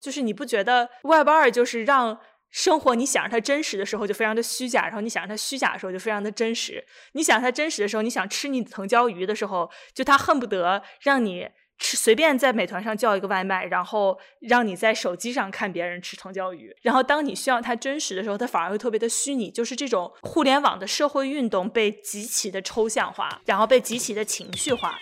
[0.00, 2.18] 就是你不觉得 Web 二就是让
[2.50, 6.84] 生活你想让它真实的时候就非常的虚假，然后你想让它虚假的时候就非常的真实。
[7.12, 16.74] 你想它真实的时候，你想吃你藤椒鱼的时候，就它恨不得让你吃随便在美团上叫一个外卖，然后让你在手机上看别人吃藤椒鱼。
[16.82, 19.50] 然后当你需要它真实的时候，它反而会特别的虚拟。
[19.50, 24.98] 就是这种互联网的社会运动被极其的抽象化，然后被极其的情绪化。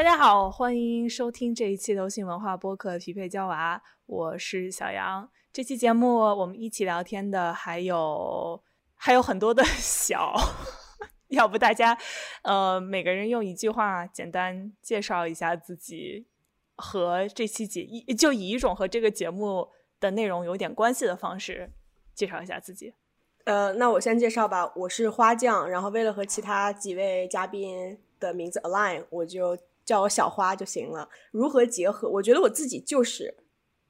[0.00, 5.28] 大家好，欢迎收听这一期流行文化播客《匹配娇娃》，我是小杨。
[5.52, 8.62] 这期节目我们一起聊天的还有
[8.94, 10.34] 还有很多的 小，
[11.28, 11.98] 要不大家
[12.44, 16.26] 呃每个人用一句话简单介绍一下自己，
[16.76, 19.68] 和这期节一就以一种和这个节目
[20.00, 21.70] 的内容有点关系的方式
[22.14, 22.94] 介绍一下自己。
[23.44, 29.58] 呃，那我先介绍吧，我是花匠，然后为了和其他几位嘉宾的名字 align，我就。
[29.90, 31.08] 叫我小花就行了。
[31.32, 32.08] 如何结合？
[32.08, 33.34] 我觉得我自己就是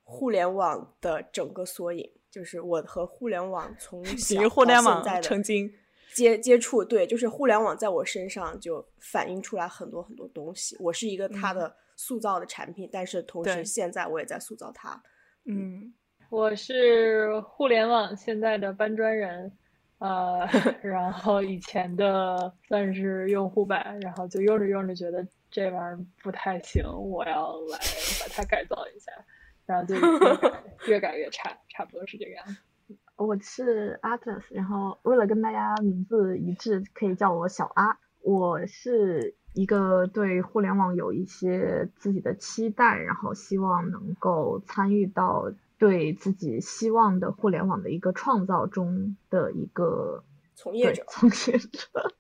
[0.03, 5.71] 互联网的整个缩影，就是我和互联网从 小互联网的曾经
[6.15, 10.75] 接接触，对，就是互联网在我身上就反映出来很多很多东西。
[10.81, 15.03] 我是一个它的塑造的产品，但是同时现在我也在塑造它。
[15.45, 15.93] 嗯，
[16.31, 19.53] 我是互联网现在的搬砖人，
[19.99, 20.49] 呃，
[20.83, 25.27] 然后以前的算是用户吧，然后就用着用着觉得。
[25.51, 27.79] 这玩意儿不太行，我要来
[28.21, 29.11] 把它改造一下，
[29.67, 29.95] 然后就
[30.89, 32.57] 越改越差，差不多是这个样子。
[33.17, 37.99] 我是 Artus，然后为了跟大家名字一致，可以叫我小阿。
[38.23, 50.23] 我是一个对互联网有一些自己的期待，然后希望能够参与到对自己希望的互联网的一个创造中的一个
[50.55, 51.05] 从业者。
[51.09, 52.15] 从业者。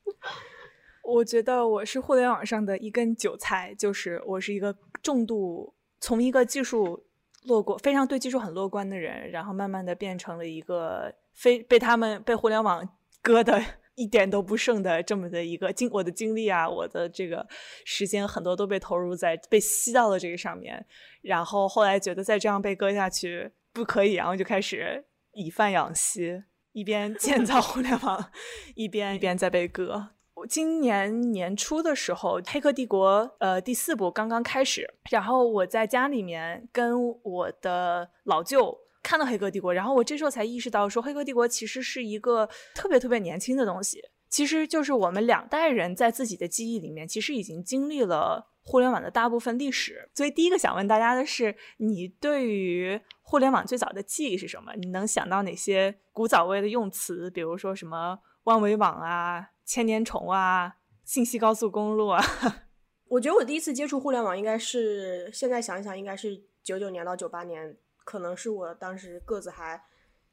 [1.02, 7.06] 我觉得我是互联网上的一根韭菜，就是我是一个重度从一个技术
[7.44, 12.86] 乐观、非常对技术很乐观的人，然后慢慢的变成了一个非被他们被互联网
[13.22, 13.62] 割的
[13.96, 17.46] 一点都不剩的这么的一个经，我的精力啊，我的这个
[17.84, 20.84] 时间很多都被投入在被吸到了这个上面，
[21.22, 26.42] 然后后来觉得再这样被割下去不可以，然后就开始以贩养吸，
[26.72, 28.30] 一边建造互联网，
[28.74, 30.10] 一边一边在被割。
[30.46, 50.10] 今年年初的时候，《黑客帝国》呃第四部刚刚开始，然后我在家里面跟我的老舅看到《黑客帝国》，然后我这时候才意识到，说《黑客帝国》其实是一个特别特别年轻的东西，其实就是我们两代人在自己的记忆里面，其实已经经历了互联网的大部分历史。
[50.14, 54.72] 所以第一个想问大家的是，你对于互联网最早的记忆是什么？
[54.74, 57.30] 你能想到哪些古早味的用词？
[57.30, 59.50] 比如说什么万维网啊？
[59.70, 62.20] 千年虫啊，信息高速公路啊！
[63.06, 69.80] 我觉得我第一次接触互联网，应该是现在想一想，应该是九九年到九八年，可能是我当时个子还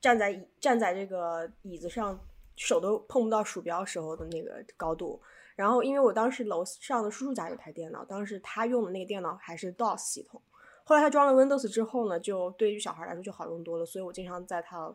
[0.02, 2.20] 站在站在这个椅子上，
[2.56, 5.22] 手都碰不到鼠标时候的那个高度。
[5.56, 10.42] 然后，因为我当时楼上的叔叔家有台电脑，当时他用的那个电脑还是 DOS 系统，
[10.84, 14.92] 后来他装了 Windows 之后呢，就对于小孩来说就好用多了，所以我经常在他。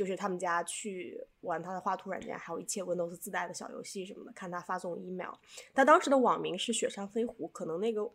[0.00, 5.34] 就是他们家去玩他的画图软件，还有一切 Windows 自带的小游戏什么的，看他发送 email。
[5.74, 8.10] 他当时的网名是雪山飞狐，可能那个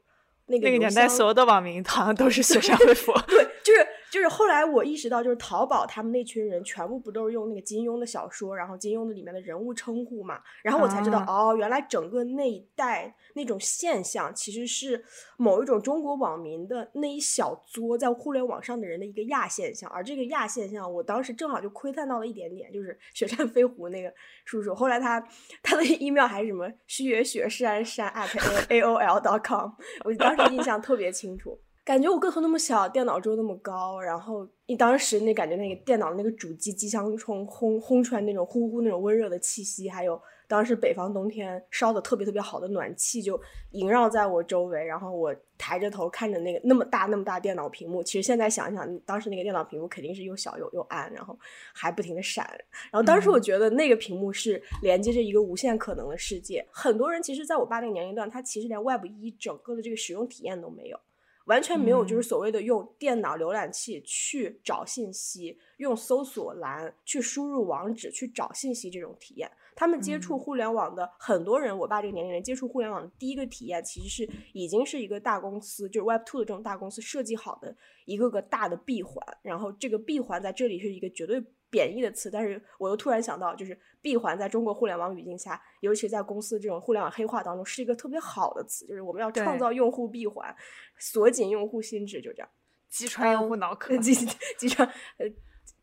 [0.48, 3.14] 那个那个年代所有的网名好像都是雪山飞狐。
[3.30, 13.14] 对，就是就是后来我意识到，就是淘宝他们那群人全部不都是用那个金庸的小说，然后金庸的里面的人物称呼嘛，然后我才知道哦，原来整个那一代。
[13.38, 15.04] 那种现象其实是
[15.36, 24.10] 某一种中国网民的那一小撮在互联网上的人的一个亚现象，而这个亚现象，我当时正好就窥探到了一点点，就是 雪山飞狐那个
[24.46, 24.74] 叔叔。
[24.74, 25.22] 后来他
[25.62, 29.70] 他的 email 还是什么虚野雪山山 at a o l dot com，
[30.06, 31.60] 我当时印象特别清楚。
[31.86, 40.20] 感觉我个头那么小，电脑桌那么高，然后你当时那感觉那个电脑那个主机机箱冲轰轰出来那种呼呼那种温热的气息，还有。
[40.48, 43.40] 当时北方冬天烧的特别特别好的暖气就
[43.72, 48.04] 萦绕在我周围，然后我抬着头看着那个那么大那么大电脑屏幕。
[48.04, 51.36] 其实现在想想，当时那个电脑屏幕肯定是又小又又暗，然后
[51.74, 52.48] 还不停的闪。
[52.92, 56.64] 然后当时我觉得那个屏幕是连接着一个无限可能的世界。
[56.72, 61.00] 很多人其实在我爸那个年龄段，他其实连 Web 一整个的这个使用体验都没有，
[61.46, 69.50] 完全没有就是所谓的用电脑浏览器去找信息，用搜索栏去输入网址去找信息这种体验。
[69.76, 77.76] 他们接触互联网的很多人，我爸这个年龄人接触互联网的第一个体验，其实是已经是一个大公司，就是 Web Two 的这种大公司设计好的
[78.06, 81.44] 一个个大的闭环，然后这个闭环在这里是一个绝对
[81.76, 90.56] 贬义的词，但是我又突然想到，就是闭环在中国互联网语境下，尤其在公司这种互联网黑化当中，是一个特别好的词，就是我们要创造用户闭环，
[90.98, 92.48] 锁紧用户心智，就这样，
[92.88, 94.14] 击穿用户脑壳，击
[94.58, 94.88] 击穿，
[95.18, 95.30] 呃，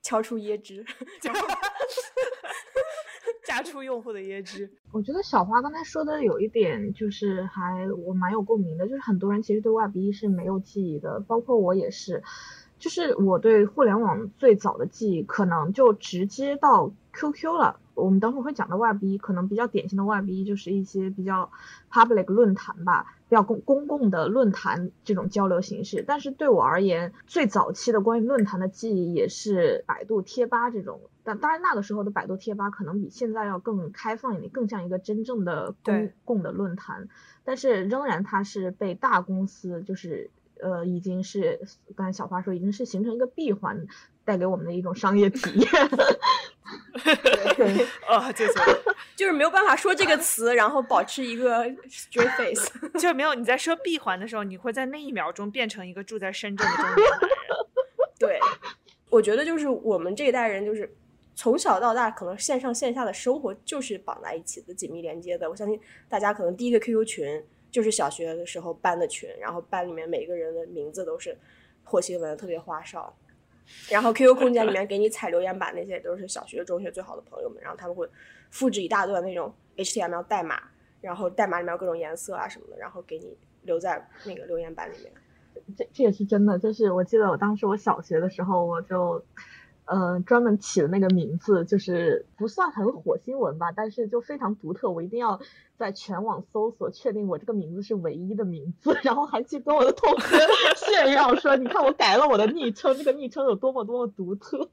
[0.01, 0.83] 敲出椰汁。
[3.45, 4.71] 榨出用户的椰汁。
[4.93, 12.23] 我觉得小花刚才说的有一点，就是还我蛮有共鸣的，就是很多人其实对 Web 一是没有记忆的，包括我也是。
[12.83, 17.79] 就是我对互联网最早的记忆，可能就直接到 QQ 了。
[17.95, 21.49] 我们等会儿会讲到 Web 一，可能比较典型的 Web 一就是一些比较
[21.93, 26.03] public 论坛吧，比较公公共的论坛这种交流形式。
[26.05, 31.03] 但是对我而言，最早期的关于论坛的记忆也是百度贴吧这种。
[31.23, 37.09] 但当然那个时候的百度贴吧可能比现在要更开放一点，更像一个真正的公共的论坛。
[37.45, 40.33] 但是仍然它是被大公司就是。
[40.63, 41.61] 呃，已经是
[41.97, 43.85] 刚才小花说，已经是形成一个闭环，
[44.25, 45.69] 带给我们的一种商业体验。
[47.57, 48.53] 对， 哦，就是
[49.17, 57.29] 就是没有办法说这个词，然后保持一个 straight face，就是没有你在说闭环的时候，你会在那一秒钟变成一个住在深圳的中年男人。
[58.19, 58.41] 对，
[59.11, 60.95] 我觉得就是我们这一代人，就是
[61.35, 65.51] 从小到大，可能线上线下的生活就是绑在一起的，紧密连接的。
[65.51, 67.45] 我相信大家可能第一个 QQ 群。
[67.73, 71.37] 就是小学的时候班的群，然后班里面每个人的名字都是
[71.83, 73.13] 破新闻，特别花哨。
[73.89, 78.07] 然后 QQ 空间里面给你踩留言板那些都是小学、中学最好的朋友们，然后他们会
[78.51, 80.63] 复制一大段那种 HTML 代码，
[81.01, 85.11] 然后代码里面各种颜色啊什么的，然后给你留在那个留言板里面。
[85.77, 89.25] 这这也是真的，就是我记得我当时我小学的时候我就。
[89.85, 94.89] 嗯，专门起的那个名字就是不算很火新闻吧，但是就非常独特。
[94.89, 95.41] 我一定要
[95.77, 100.39] 在全网搜索，确定我这个名字是唯一的名字，然后还去跟我的同学
[100.77, 104.67] 炫耀说：“你看我改了我的昵称，这个昵称有多么多么独特。”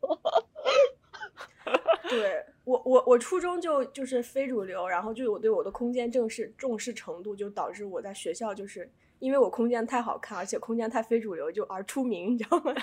[2.08, 8.90] 对我，我我初中就就是非主流，然后就我对我的空间正式重视程度，就导致我在学校就是。
[9.20, 12.74] 因为我空间太好看，而且空间太非主流，就而出名，你知道吗？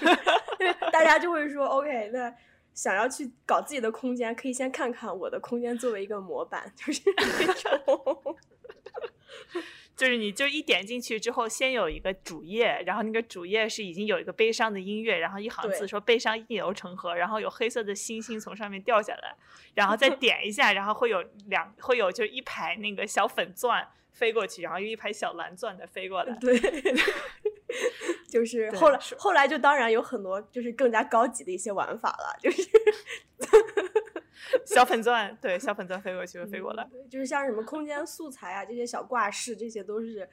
[0.61, 2.33] 因 为大家就会说，OK，那
[2.75, 8.37] 想要去搞自己的空间，可以先看看我的空间作为一个模板，就是 那种，
[9.97, 19.35] 就是你就一点进去之后，先有一个主页，然后那个主页是已经有一个悲伤的音乐，然后一行字说悲伤逆流成河，然后有黑色的星星从上面掉下来，
[19.75, 23.89] 然后再点一下，然后会有两会有就一排那个小粉钻。
[24.17, 26.35] 飞过去，然后又一排小蓝钻的飞过来。
[26.41, 26.59] 对，
[28.31, 32.63] 就是后来后来就当然有很多就是更加高级的一些玩法了，就是
[34.65, 36.89] 小粉钻，对，小粉钻飞过去会飞过来。
[37.11, 40.27] 就是像什么空间素材啊，这些小挂饰，这些都是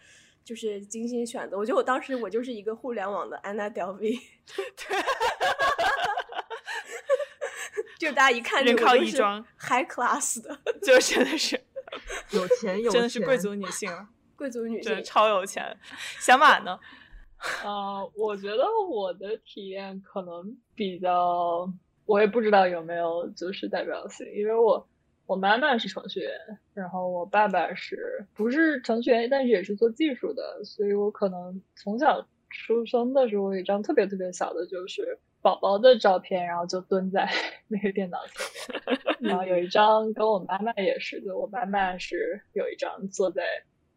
[0.45, 1.57] 就是精心选的。
[1.57, 4.18] 我觉得我当时我就是一个互联网的安娜 delv，对，
[8.00, 11.62] 就大家一看就靠衣装，high class 的，就真的是。
[12.31, 13.89] 有钱有真的是贵族女性，
[14.35, 15.77] 贵族女性超有钱。
[16.19, 16.79] 小马呢？
[17.63, 21.69] 呃，我觉得我的体验可能比较，
[22.05, 24.87] 我也不知道有没有就是代表性，因为我
[25.25, 26.31] 我妈妈是程序员，
[26.73, 37.29] 然后我爸爸是不是程序员，但是也是做技术的，所以我可能从小出生的时候有一张特别特别小的，就是宝宝的照片，然后就蹲在
[37.67, 38.99] 那个电脑前面。
[39.29, 43.43] 然后有一张跟我妈妈也是，就我妈妈是有一张坐在，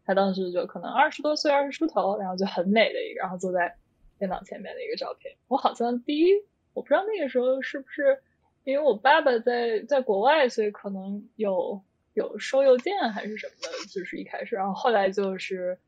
[0.05, 3.75] 她当时就可能二十多岁，二十出头，然后就很美的一个，然后坐在
[4.19, 5.35] 电脑前面的一个照片。
[5.47, 6.33] 我好像第一，
[6.73, 8.21] 我不知道那个时候是不是
[8.65, 11.81] 因为我爸爸在在国外，所以可能有
[12.13, 15.79] 有收邮件还是什么的，就是一开始，然后后来就是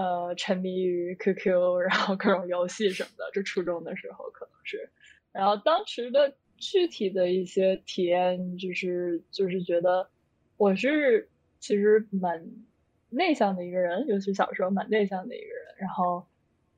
[0.00, 4.90] 呃沉迷于 QQ， 然后各种游戏什么的，就初中的时候可能是，
[5.32, 6.34] 然后当时的。
[6.62, 10.10] 具体的一些体验就是就是觉得
[10.58, 12.50] 我是其实蛮
[13.08, 15.74] 内向的一个人，尤其小时候蛮内向的一个人。
[15.78, 16.26] 然后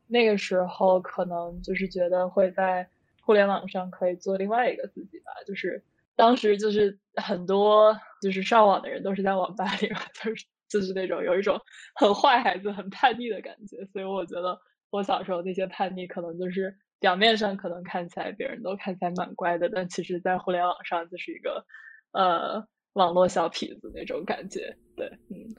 [0.07, 2.88] 那个时候可能就是觉得会在
[3.23, 5.33] 互联网上可以做另外一个自己吧。
[5.49, 5.83] 就是
[6.14, 11.61] 当时就是很多就是上网的人都是在网吧里嘛， 就是就是那种有一种
[11.95, 13.85] 很坏孩子、很叛逆的感觉。
[13.93, 14.59] 所以我觉得
[14.91, 16.75] 我小时候那些叛逆可能就是。
[17.02, 21.67] 表面上可能看起来别人都看起来蛮乖的，但其实，在互联网上就是一个
[22.12, 24.76] 呃网络小痞子那种感觉。
[24.97, 25.52] 对，嗯，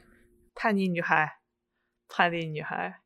[0.55, 1.29] 叛逆女孩，
[2.07, 3.01] 叛逆女孩。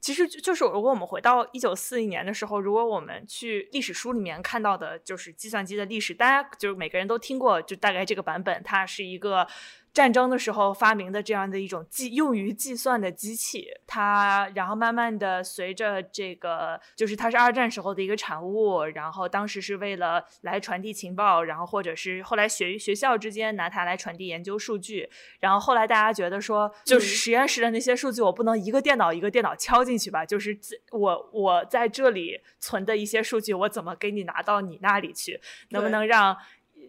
[0.00, 9.48] 其实就就是，如果我们回到一九四零年的时候，如果我们去历史书里面看到的，就是计算机的历史，大家就是每个人都听过，就大概这个版本，它是一个。
[9.94, 25.08] 战争的时候发明的这样的一种计用于计算的机器，它然后慢慢的随着这个，就是它是二战时候的一个产物，然后当时是为了来传递情报，然后或者是后来学学校之间拿它来传递研究数据，
[25.38, 30.58] 然后后来大家觉得说，就是实验室的那些数据我不能一个电脑一个电脑敲进去吧，就是
[30.90, 35.40] 我我在这里存的一些数据，我怎么给你拿到你那里去？
[35.70, 36.36] 能不能让？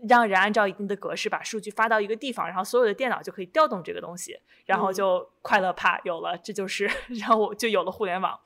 [0.07, 8.39] 让人按照一定的格式把数据发到一个地方，然后所有的电脑就可以调动这个东西，然后就快乐啪有了，这就是 然后就有了互联网。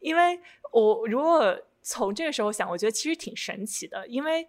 [0.00, 0.40] 因为
[0.72, 4.48] 我如果从这个时候想，我觉得其实挺神奇的，因为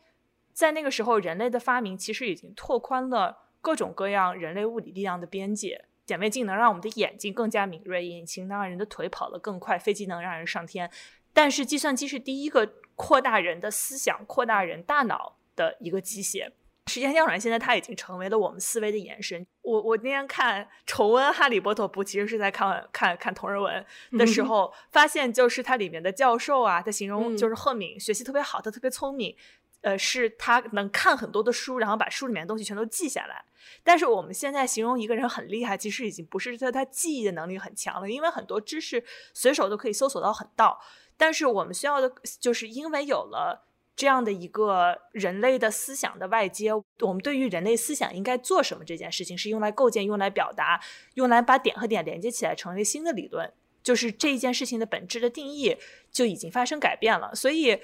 [0.54, 5.86] 在那个时候人类的发明其实已经拓宽了各种各样人类物理力量的边界。
[6.08, 10.89] 显微镜能让我们的眼睛更加敏锐，引擎能让人的腿跑得更快，飞机能让人上天，
[11.34, 15.38] 但是计算机是第一个扩大人的思想、扩大人大脑。
[15.58, 16.50] 的一个机械，
[16.86, 19.46] 时间胶软现在它已经成为了我们思维的延伸。
[19.62, 29.36] 我我那天看重温《哈利波特》，不其实是在看看看同人文的时候，发现就是它里面的教授啊，他形容就是赫敏学习特别好，他特别聪明，
[29.82, 33.44] 呃，是他能看很多的书，然后把书里面的东西全都记下来。
[33.84, 40.80] 但是我们现在形容一个人很厉害，其实已经不是说他记忆的能力很强了，因为很多知识随手都可以搜索到很到。
[41.18, 42.10] 但是我们需要的
[42.40, 43.67] 就是因为有了。
[43.98, 50.80] 这样的一个人类的思想的外接，我们对于人类思想应该做什么这件事情，是用来构建、用来表达、
[51.16, 53.51] 用来把点和点连接起来，成为新的理论。
[53.82, 55.75] 就是这一件事情的本质的定义
[56.12, 57.34] 就已经发生改变了。
[57.34, 57.80] 所以，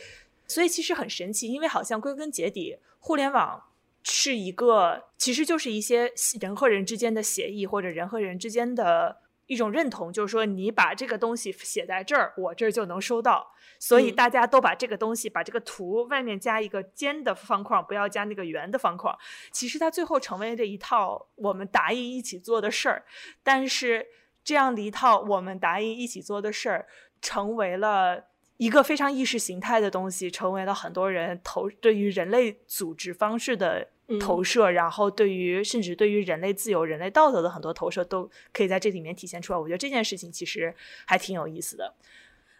[0.47, 3.63] 所以其实很神奇，因为好像归根结底，互联网
[4.03, 9.22] 是一个，其实就是一些人和人之间的协议，或者人和人之间的。
[9.53, 13.53] 一种认同，就是说你把这个东西写在这儿，我这儿就能收到。
[13.79, 19.17] 所以大家都把这个东西，把这个图外面加一个尖的方框，不要加那个圆的方框。
[19.51, 23.05] 其实它最后成为了一套我们答应一起做的事儿。
[23.43, 24.07] 但是
[24.43, 26.87] 这样的一套我们答应一起做的事儿，
[27.21, 28.25] 成为了
[28.57, 33.89] 一个非常意识形态的东西，成为了很多人投对于人类组织方式的。
[34.19, 39.59] 投射，然后对于甚至对于人类自由、人类道德的很多投射，都可以在这里面体现出来。
[39.59, 41.93] 我觉得这件事情其实还挺有意思的。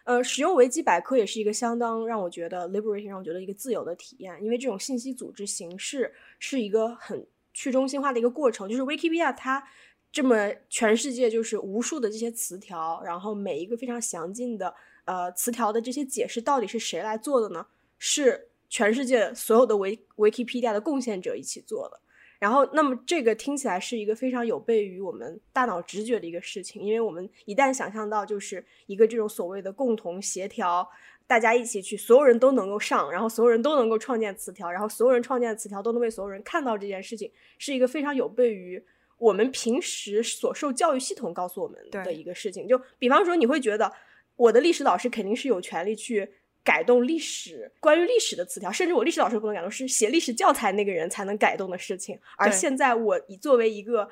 [0.04, 4.42] 呃，使用维基百科也是一个相当让我觉得 liberating，让我觉得一个自由的体验。
[4.42, 8.68] 因为这种信息组织形式是一个很去中心化的一个过程。
[8.68, 9.62] 就是 Wikipedia 它
[10.12, 14.74] 这么全世界就是无数的这些词条，然后每一个非常详尽的
[15.04, 17.66] 呃词条的这些解释，到底是谁来做的呢？
[17.98, 18.48] 是。
[18.74, 22.00] 全世界所有的维维基 pedia 的贡献者一起做的，
[22.40, 30.90] 然后那么这个听起来是一个非常有悖于我们大脑直觉的一个事情，因为我们一旦想象到就是一个这种所谓的共同协调，
[31.24, 38.84] 大家一起去，所有人都能够上，然后所有人都能够创建词条，然后所有人创建的词条都能被所有人看到，这件事情是一个非常有悖于
[39.18, 42.66] 我们平时所受教育系统告诉我们的一个事情。
[42.66, 43.92] 就比方说，你会觉得
[44.34, 46.28] 我的历史老师肯定是有权利去。
[46.64, 52.18] 改动历史关于历史的词条，甚至我历史老师不能改动，是写历史教材那个人才能改动的事情。
[52.38, 54.08] 而现在我作为一个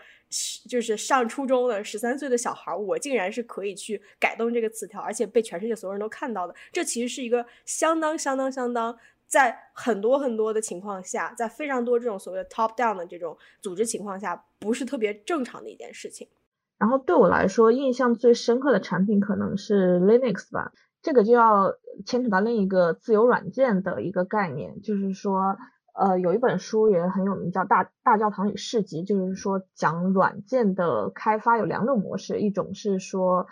[0.69, 6.55] 就是上初中的十三岁的小孩，我竟然是可以去改动这个词条，而且被全世界所有人都看到的。
[6.71, 16.29] 这其实是一个相当相当相当，在很多很多的情况下，在非常多这种所谓的 top down 的这种组织情况下，不是特别正常的一件事情。
[16.77, 20.73] 然后对我来说，印象最深刻的产品可能是 Linux 吧。
[21.03, 21.75] 这个就要
[22.07, 25.57] 牵扯到另一个自由软件的一个概念，就是说，
[25.95, 33.49] 呃，有一本书也很有名，叫《大大教堂与市集》，就是说讲软件的开发有两种模式，一种是说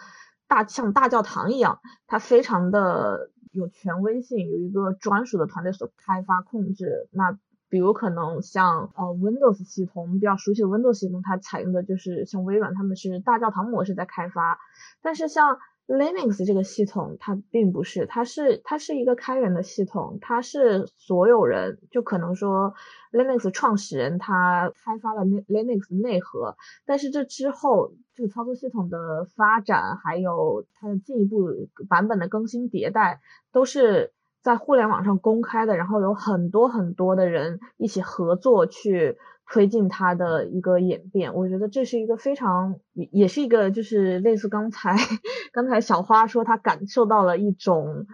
[0.47, 7.09] 大像大教堂一样，它非常的有权威性，有一个专属的团队所开发控制。
[7.11, 7.37] 那
[7.69, 14.59] 比如可能像呃 Windows 系统，我们比较熟悉的 Windows 系统，它采用的就是像微软他们是大教堂模式在开发，
[15.03, 15.59] 但是像
[15.91, 22.75] Linux 这个系统它并不是，它是它是一个开源的系统，它是所有人就可能说
[23.11, 26.57] Linux 创始人他开发了 Linux 内核，
[26.87, 31.49] 但是这之后这个操作系统的发展还有它的进一步
[31.89, 33.21] 版本的更新迭代
[33.51, 39.19] 都是在互联网上公开的，然后有很多很多的人一起合作去。
[39.53, 44.95] 推进它的一个演变，我觉得这是一个非常也是一个就是类似刚才
[45.51, 48.07] 刚才小花说她感受到了一种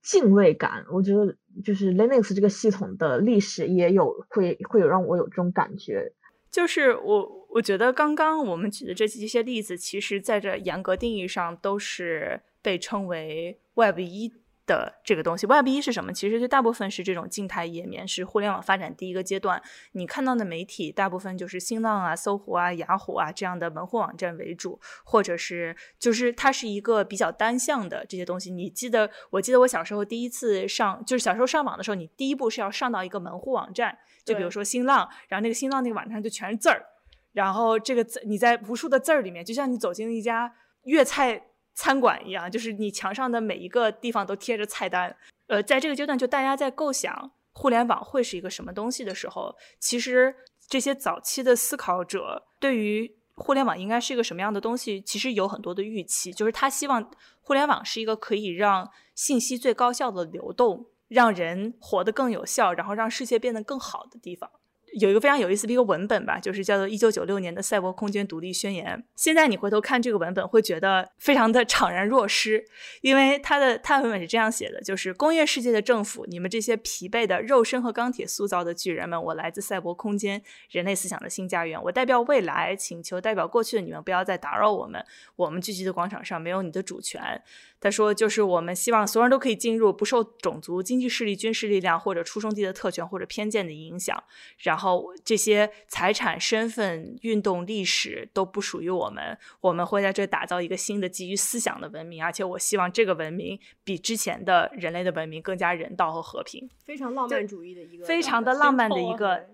[0.00, 6.12] 敬畏感，我觉得就是 Linux 这个系统的历史也有会会有让我有这种感觉，
[6.52, 14.34] 就是我我觉得刚刚我们举的这这些例子，其实在这严格定义上都是被称为 Web 一。
[14.70, 16.12] 的这个东西，Web 一是什么？
[16.12, 19.60] 其实就大部分是这种静态页面，是互联网发展第一个阶段。
[19.92, 28.52] 你看到的媒体大部分就是新浪啊、搜狐啊、雅虎啊这样的门户网站为主，或者是就是它是一个比较单向的这些东西。
[28.52, 36.86] 你记得，我记得我小时候第一次上，就是小时候上网的时候，你第一步是要上到一个门户网站，就比如说新浪，然后那个新浪那个网站就全是字儿，
[37.32, 41.48] 然后这个字你在无数的字儿里面，就像你走进一家粤菜。
[41.80, 45.16] 餐馆一样，就是你墙上的每一个地方都贴着菜单。
[45.46, 50.36] 呃，在这个阶段，就大家在构想互联网会是一个什么东西的时候，其实
[50.68, 56.30] 这些早期的思考者对于互联网应该是一个什么样的东西，其实有很多的预期。
[56.30, 57.10] 就是他希望
[57.40, 64.50] 互联网是一个可以让信息最高效的流动，让人活得更有效，然后让世界变得更好的地方。
[64.98, 69.04] 有一个非常有意思的一个文本吧，就是叫做一九九六年的赛博空间独立宣言。
[69.14, 72.64] 现在你回头看这个文本，会觉得非常的怅然若失，
[73.02, 85.04] 因为它的它的文本是这样写的：就是工业世界的政府，你们这些疲惫的肉身和钢铁塑造的巨人们，我来自赛博空间，人类思想的新家园，我代表未来，请求代表过去的你们不要再打扰我们。
[85.36, 87.42] 我们聚集的广场上没有你的主权。
[87.80, 94.22] 他说：“就是我们希望所有人都可以进入，不受种族、经济势力、军事力量或者出生地的特权或者偏见的影响。
[94.58, 99.38] 然后这些财产、身份、运动、历史都不属于我们。
[99.62, 106.68] 我们会在这打造一个新的基于思想的文明，而且我希望这个文明比之前的人类的文明更加人道和和平。
[106.84, 109.46] 非常浪漫主义的一个，非常的浪漫的一个。”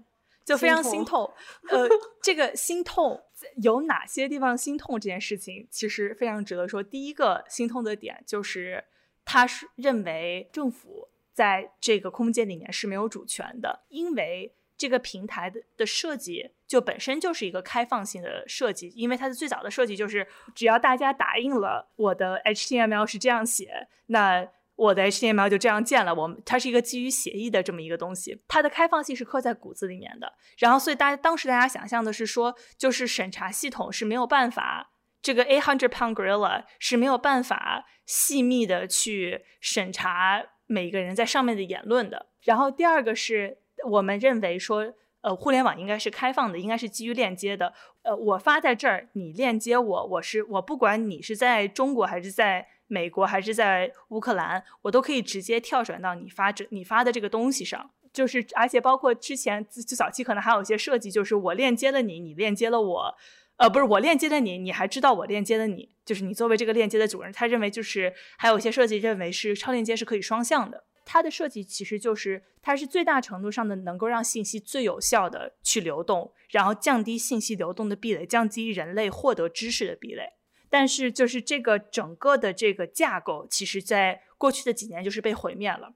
[0.47, 1.29] 就非常心痛，
[1.69, 1.89] 呃，
[2.23, 3.21] 这个心痛
[3.63, 4.95] 有哪些地方心痛？
[4.99, 6.81] 这件事情其实非常值得说。
[6.81, 8.85] 第一个心痛的点就是，
[9.25, 20.25] 他是认为政府在这个空间里面是没有主权的，因为这个平台的的设计就本身就是一个开放性的设计，因为它的最早的设计就是
[20.55, 24.49] 只要大家答应了我的 HTML 是这样写，那。
[24.77, 30.35] 我的 HTML 就这样建了，我们它是一个基于协议的这么一个东西，它的开放性是刻在骨子里面的。
[30.59, 34.91] 然后，所以大家当时大家想象的是说，就是审查系统是没有办法，
[35.23, 42.27] 这个 eight hundred pound gorilla 是没有办法细密的去审查每个人在上面的言论的。
[42.43, 43.57] 然后，第二个是
[43.89, 44.93] 我们认为说，
[45.23, 47.73] 呃，互联网应该是开放的，应该是基于链接的。
[48.03, 52.69] 呃，我发在这儿，你链接我，我是我不管你是在中国还是在。
[52.87, 63.15] 美国还是在乌克兰，我都可以直接跳转到你发这你发的这个东西上，就是而且包括之前最早期可能还有一些设计，就是我链接了你，你链接了我，
[63.57, 80.36] 呃，不是我链接了你，你还知道我链接了你，就是你作为这个链接的主人，他认为就是还有一些设计认为是超链接是可以双向的，它的设计其实就是它是最大程度上的能够让信息最有效的去流动，然后降低信息流动的壁垒，降低人类获得知识的壁垒。
[80.69, 85.93] 但是，就是这个整个的这个架构，其实在过去的几年就是被毁灭了。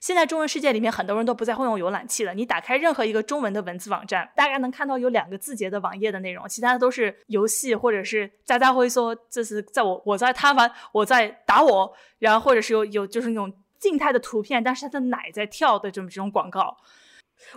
[0.00, 2.34] 现在中文世界里面，很多人都不再会用浏览器了。
[2.34, 16.76] 你打开任何一个中文的文字网站，大概能看到有两个字节的网页的内容，其他的都是游戏或者是渣渣会说这是在我我在他玩，我在打我，然后或者是有有就是那种静态的图片，但是他的奶在跳的这种这种广告。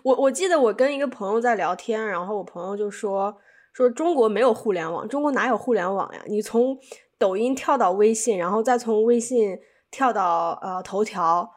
[0.03, 3.41] 我我记得我跟一个朋友在聊天，然后我朋友就说。
[3.77, 6.23] 说中国没有互联网，中国哪有互联网呀？
[6.27, 6.75] 你从
[7.19, 9.55] 抖音跳到微信，然后再从微信
[9.91, 11.47] 跳到呃头条，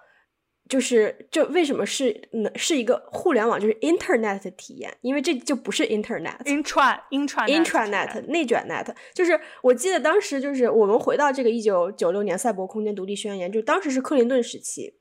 [0.69, 3.59] 就是这为什么是是一个互联网？
[3.59, 8.95] 就是 internet 的体验，因为这就不是 internet，intra intra intranet 内卷 net。
[9.15, 15.00] 就是我记得当时就是我们回到这个一九九六年赛博空间独立宣言，就当时是克林顿时期。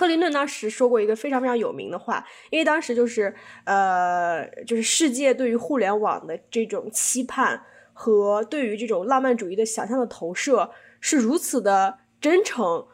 [0.00, 3.34] 克林顿当时说过一个非常非常有名的话，因为当时就是
[3.64, 10.70] 呃，就是世界对于互联网的这种期盼和对于这种浪漫主义的想象的投射
[11.02, 12.86] 是如此的真诚，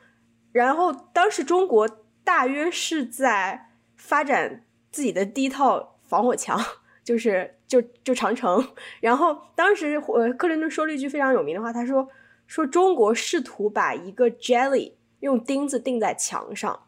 [0.51, 1.89] 然后当时中国
[2.25, 6.61] 大约是在发展自己的第一套防火墙，
[7.05, 8.73] 就是就就长城。
[9.01, 12.09] 然后当时呃，克林顿说了一句非常有名的话，他说
[12.49, 16.83] 说中国试图把一个 jelly 用钉子钉在墙上。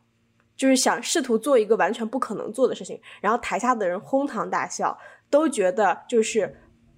[0.58, 4.98] 就是想试图做一个完全不可能做的事情，然后台下的人哄堂大笑，
[5.30, 6.52] 都觉得就是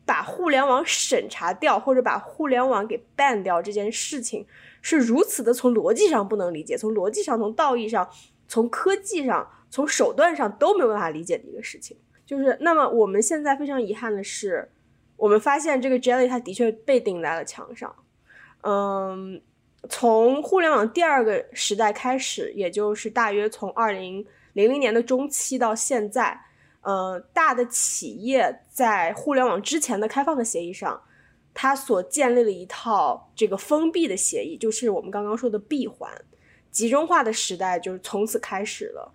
[0.07, 4.46] 把互联网审查掉或者把互联网给 ban 掉这件事情
[4.81, 8.09] 是如此的从逻辑上不能理解，从逻辑上、从道义上、
[8.49, 11.96] 从科技上、从手段上都没有办法理解的一个事情。
[12.25, 14.70] 就是那么我们现在非常遗憾的是，
[15.16, 17.94] 我们发现这个 jelly 它的确被钉在了墙上，
[18.62, 19.42] 嗯。
[19.88, 26.38] 从互联网第二个时代开始，也就是大约从二零零零年的中期到现在，
[26.83, 31.03] 呃，大的企业在互联网之前的开放的协议上，
[31.55, 36.11] 它所建立了一套这个封闭的协议，就是我们刚刚说的闭环。
[36.71, 39.12] 集中化的时代就是从此开始了。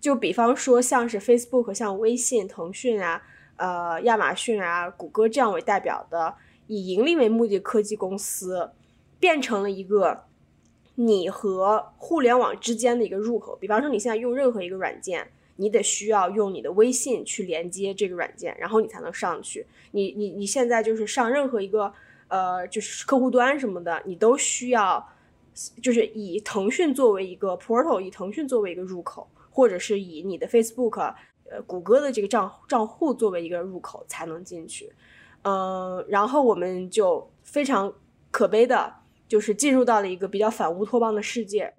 [0.00, 3.22] 就比方说，像是 Facebook、像微信、腾讯啊、
[3.56, 6.34] 呃亚马逊啊、谷歌这样为代表的
[6.66, 8.70] 以盈利为目的科技公司，
[9.26, 10.22] 变成了一个
[10.94, 13.56] 你和互联网之间的一个入口。
[13.56, 19.66] 比方说，你现在用任何一个软件，你得需要用你的微信去连接这个软件，然后你才能上去。
[19.90, 21.92] 你你你现在就是上任何一个
[22.28, 25.04] 呃就是客户端什么的，你都需要
[25.82, 29.26] 就是以腾讯作为一个 portal，以腾讯作为一个入口。
[29.50, 31.14] 或者是以你的 Facebook，
[31.50, 34.92] 呃，谷歌的这个账账户作为一个入口才能进去，
[35.44, 37.90] 嗯，然后我们就非常
[38.30, 38.92] 可悲的，
[39.28, 41.72] 就是进入到了一个比较反乌托邦的世界。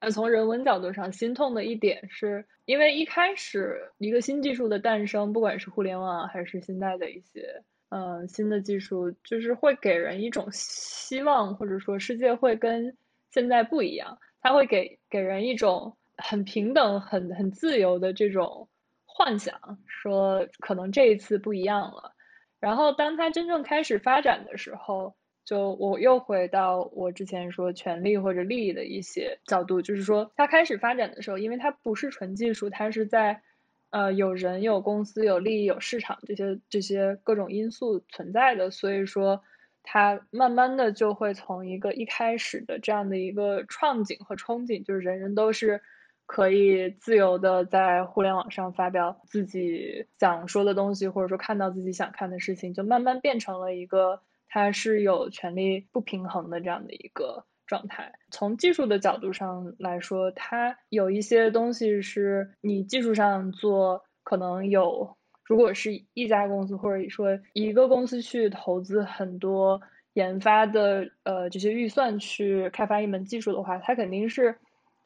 [0.00, 12.96] 那从人文角度上，心痛的一点是，因为一开始一个新技术的诞生，不管是互联网还是现在的一些嗯新的技术，就是会给人一种希望，或者说世界会跟
[13.30, 15.96] 现在不一样，它会给给人一种。
[16.18, 18.68] 很平等、很很自由的这种
[19.06, 22.14] 幻想，说可能这一次不一样了。
[22.60, 33.42] 然后，当它真正开始发展的时候，就我又回到我之前说权利或者利益的一些角度，就是说，它开始发展的时候，因为它不是纯技术，它是在
[33.90, 39.42] 呃有人、有公司、有利益、有市场这些这些各种因素存在的，所以说。
[39.84, 45.82] 它慢慢的就会从一个一开始的这样的一个创景和憧憬，就是人人都是。
[46.24, 54.22] 可以自由的在互联网上发表自己想说的东西，或者说看到自己想看的事情，就慢慢变成了一个
[54.52, 58.12] 它是有权利不平衡的这样的一个状态。
[58.30, 69.80] 从技术的角度上来说，它有一些东西是你技术上做可能有，如果是一家公司或者说一个公司去投资很多
[70.12, 74.54] 研发的呃这些预算去开发一门技术的话，它肯定是。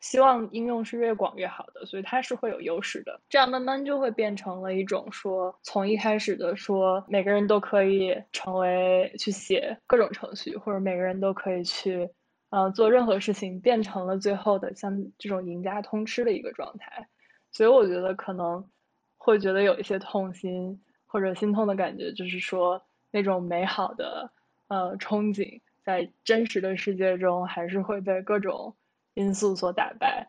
[0.01, 3.21] 希望应用是越广越好的，所以它是会有优势的。
[3.29, 12.09] 这样慢慢就会变成了一种说，从一开始的说每个人都可以成为去写各种程序，或者每个人都可以去，
[12.51, 17.09] 呃，做任何事情，变成了最后的像这种赢家通吃的一个状态。
[17.51, 18.69] 所以我觉得可能
[19.17, 22.81] 会觉得有一些痛心或者心痛的感觉，就是说
[23.11, 24.31] 那种美好的
[24.69, 28.77] 呃憧憬，在真实的世界中还是会被各种。
[29.17, 30.29] 因素所打败。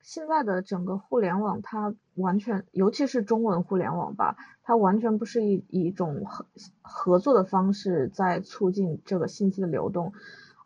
[0.00, 6.46] 现在的整个互联网，它完全，尤其是中文互联网吧，它完全不是以一种合
[6.80, 10.12] 合作的方式在促进这个信息的流动，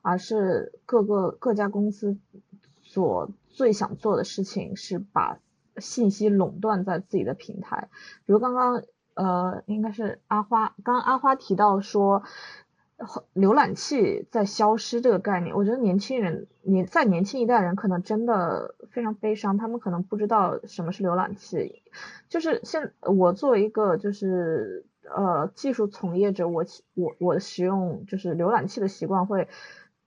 [0.03, 2.19] 而是各个各家公司
[2.83, 5.39] 所最想做的事情是把
[5.79, 7.89] 信息垄断在自己的平台。
[8.27, 8.83] 比如刚刚
[9.15, 12.25] 呃，应该是阿花，刚刚阿花提到说。
[13.33, 21.83] 浏览器在消失这个概念，我觉得年轻人年在年轻一代人可能真的非常悲伤，他们可能不知道什么是浏览器。
[22.29, 29.47] 就是现我作为一个就是呃技术从业者，我我我使用就是浏览器的习惯会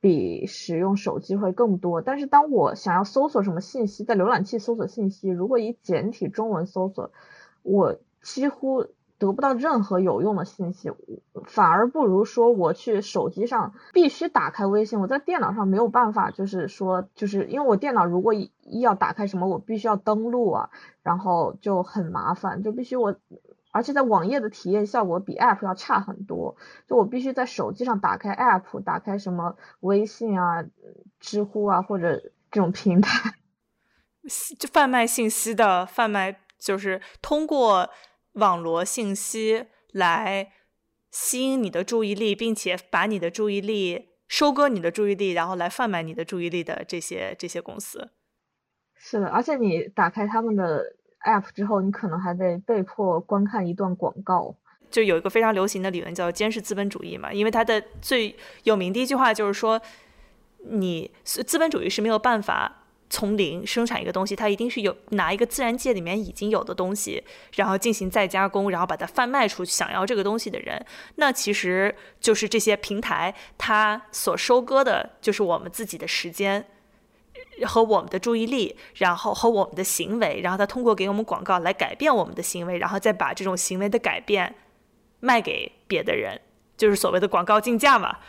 [0.01, 2.01] 比使用手机会更多。
[2.01, 7.11] 但是当我想要搜索什么信息，在浏览器搜索信息，如果以简体中文搜索，
[7.63, 8.87] 我几乎。
[9.21, 10.91] 得不到任何有用的信息，
[11.45, 20.71] 反而不如说我去手机上必须打开微信，我在电脑上没有办法，就是说，就是因为我电脑如果一要打开什么，我必须要登录啊，
[21.03, 23.15] 然后就很麻烦，就必须我，
[23.71, 26.55] 而且在网页的体验效果比 App 要差很多，
[26.87, 30.65] 就我必须在手机上打开 App，打开什么微信啊、
[31.19, 33.35] 知乎啊或者这种平台，
[34.57, 37.87] 就贩卖信息的贩卖，就是通过。
[38.33, 40.51] 网罗信息来
[41.11, 48.11] 吸引你的注意力，并且把你的注意力收割你的注意力，然后来贩卖你的注意力的这些这些公司。
[48.95, 54.55] 是的，而且你打开他们的 app 之后，你可能还得被迫观看一段广告。
[54.89, 59.81] 就有一个非常流行的理论叫监视资本主义嘛，因为它的最有名的一句话就是说，
[60.65, 62.80] 你资本主义是没有办法。
[63.11, 67.21] 从零生产一个东西，它一定是有拿一个自然界里面已经有的东西，
[67.55, 70.83] 然后进行再加工，然后把它贩卖出去，想要这个东西的人，
[71.15, 76.65] 那其实就是这些平台，它所收割的就是我们自己的时间
[77.67, 84.55] 和我们的注意力，然后和我们的行为，然后它通过给我们广告来改变我们的行为，然后再把这种行为的改变
[85.19, 86.39] 卖给别的人，
[86.77, 88.19] 就是所谓的广告竞价嘛。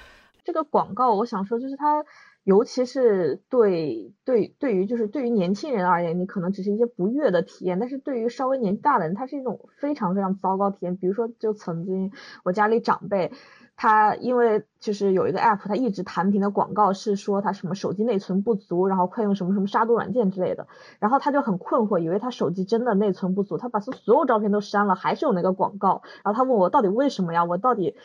[0.44, 2.04] 这个广告，我想说就是它。
[2.44, 10.96] 尤其是对对对于就是对于年轻人而言，你可能只是一些不悦的体验，但是对于稍微年纪大的人，他是一种非常非常糟糕体验。
[10.96, 12.12] 比如说，就曾经
[12.44, 13.32] 我家里长辈。
[13.74, 20.68] 他因为就是有一个 app，他一直弹屏的广告是说他什么手机内存不足，然后快用什么什么杀毒软件之类的，
[21.00, 27.44] 然后他就很困惑，以为他手机真的内存不足，他把所所有照片都删了，还是有那个广告，然后他问我到底为什么呀？
[27.44, 27.96] 我到底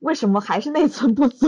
[0.00, 1.46] 为什么还是内存不足？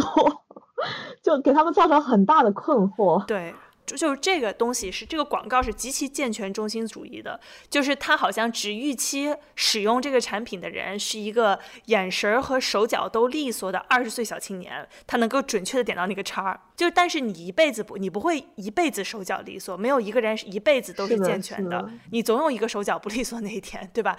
[1.22, 3.24] 就给他们造成很大的困惑。
[3.26, 3.54] 对。
[3.87, 16.61] 就就是这个东西是这个广告是极其健全中心主义的，就是他好像只预期使用这个产品的人是一个眼神和手脚都利索的二十岁小青年，他能够准确的点到那个叉儿。
[16.77, 24.18] 就但是你一辈子不，你不会一辈子手脚利索，没有一个人是一辈子都是健全的，你总有一个手脚不利索那一天，对吧？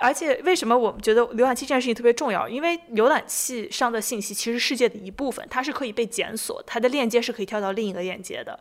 [0.00, 2.48] 而且为什么我们觉得浏览器这件事情特别重要？
[2.48, 8.58] 因为浏览器上的信息其实世界的一部分，它是可以被检索，它的链接是可以跳到另一个链接的。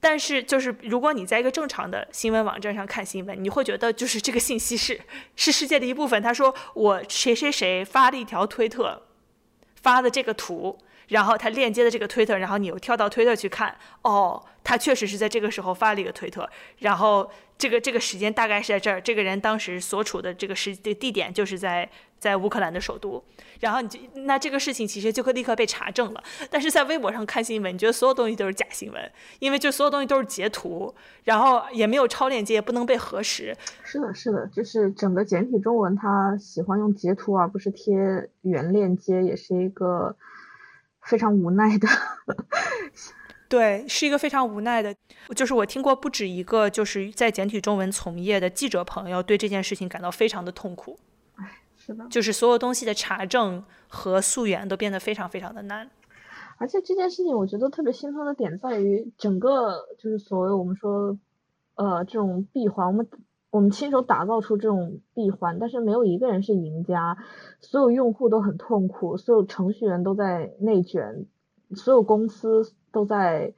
[0.00, 5.00] 但是，就是如果你在一个正常的新闻网站上看新闻，你会觉得就是这个信息是
[5.34, 6.22] 是世界的一部分。
[6.22, 9.02] 他说我谁谁谁发了一条推特，
[9.82, 21.90] 发的这个图，然后他链接的这个推特，然后你又跳到推特去看，哦，他确实是在这个时候发了一个推特，然后这个这个时间大概是在这儿，这个人当时所处的这个时的地点就是在。
[22.18, 23.22] 在乌克兰的首都，
[23.60, 26.22] 然后你就那这个事情其实就会立刻被查证了。
[26.50, 33.56] 但是在微博上看新闻，你觉得所有东西都是假新闻，因为就所有东西都是截图，然后也没有超链接，也不能被核实。
[33.84, 37.96] 是的，是的，就是整个简体中文，它喜欢用截图而不是贴
[38.42, 40.16] 原链接，也是一个
[41.02, 41.88] 非常无奈的。
[43.48, 44.94] 对，是一个非常无奈的。
[45.34, 50.98] 就是我听过不止一个，就是在简体中文从业的记者朋友，对这件事情感到非常的痛苦。
[52.10, 55.90] 就是所有东西的查证和溯源都变得非常非常的难，
[56.58, 61.18] 而且这件事情我觉得特别心痛的点在于，整个就是所谓我们说，
[61.76, 63.08] 呃，这种闭环，我们
[63.50, 67.16] 我们亲手打造出这种闭环，但是没有一个人是赢家，
[67.60, 71.26] 所有用户都很痛苦，所有程序员都在内卷，
[71.74, 73.54] 所有公司都在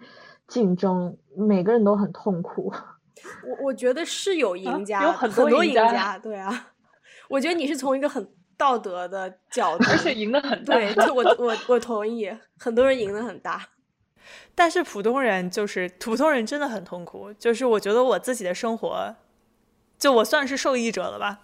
[0.46, 2.72] 竞争，每个人都很痛苦。
[3.44, 6.69] 我我觉得是有赢家，有很多赢家，对啊。
[7.30, 10.74] 我觉得你是从一个很道德的角度，而且赢得很大。
[10.74, 13.68] 对，我我我同意，很多人赢得很大，
[14.54, 17.32] 但是普通人就是普通人真的很痛苦。
[17.34, 19.14] 就是我觉得我自己的生活，
[19.96, 21.42] 就我算是受益者了吧，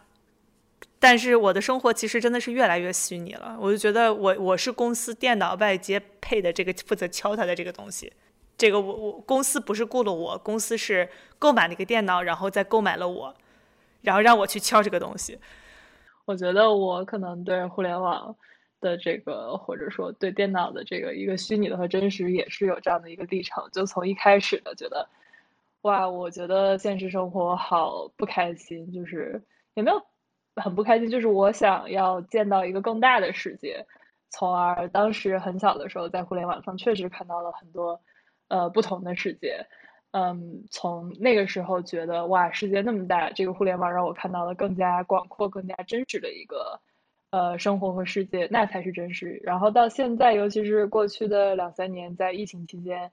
[0.99, 3.57] 但是我的生活其实真的是越来越虚拟了。
[3.61, 8.13] 我就觉得我我是公司电脑外接配的这个负责敲它的这个东西，
[8.59, 13.35] 这个我我公司不是雇了我，公司是购买了一个电脑，然后再购买了我，
[14.03, 15.39] 然后让我去敲这个东西。
[16.27, 18.37] 我觉得我可能对互联网
[18.81, 23.67] 的这个，或者说对电脑的这个一个虚拟的和真实，也是有这样的一个历程。
[23.73, 25.09] 就从一开始的觉得，
[25.83, 29.41] 哇，我觉得现实生活好不开心，就是
[29.75, 30.03] 也没有
[30.57, 33.87] 很不开心，就是我想要见到一个更大的世界。
[34.29, 38.01] 从而当时很小的时候，在互联网上确实看到了很多
[38.49, 39.65] 呃不同的世界。
[40.19, 46.81] 嗯，从那个时候觉得哇，世界那么大，这个互联网让我看到了更加广阔、更加真实的一个
[47.29, 49.39] 呃生活和世界，那才是真实。
[49.45, 53.11] 然后到现在，尤其是过去的两三年，在疫情期间，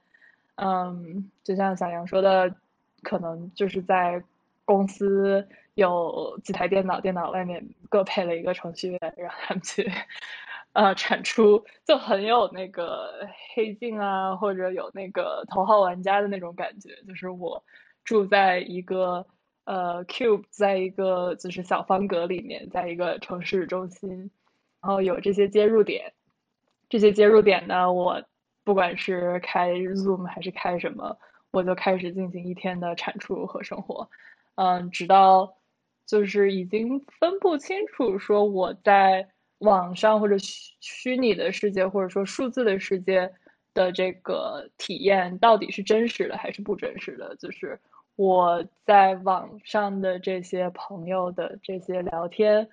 [0.55, 2.55] 嗯，就像小杨说的，
[3.01, 4.23] 可能就是在
[4.63, 9.91] 公司有几台电脑，电脑外面各配了一个程序员，让他们去。
[10.73, 16.89] 呃，产出就很有那个黑镜啊，或者有那个头号玩家的那种感觉。
[17.07, 17.63] 就是我
[18.03, 19.23] 住在一个
[19.65, 24.31] 呃 cube，在一个就是小方格里面，在一个城市中心，
[24.81, 26.11] 然后有这些接入点。
[26.89, 28.23] 这些接入点呢，我
[28.63, 31.15] 不管是开 Zoom 还是开什么，
[31.51, 34.09] 我就开始进行一天的产出和生活。
[34.55, 35.55] 嗯，直到
[36.07, 39.29] 就是已经分不清楚说我在。
[39.63, 43.31] 网上或者虚虚拟的世界，或者说数字的世界
[43.73, 47.35] 的这个体验，到底是真实的还是不真实的？
[47.37, 47.79] 就是
[48.15, 52.69] 我在网上的这些朋友的这些聊天，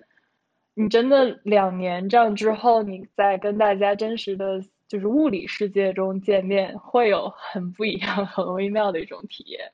[0.73, 9.71] 你真的两年这样之后，你在跟大家真实的就是物理世界中见面，会有很不一样、很微妙的一种体验。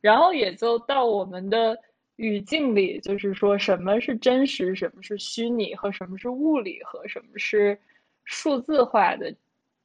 [0.00, 1.76] 然后也就到我们的。
[2.20, 7.78] 语境里就是说什么是真实，什么是虚拟，和什么是物理，和什么是
[8.24, 9.34] 数字化的，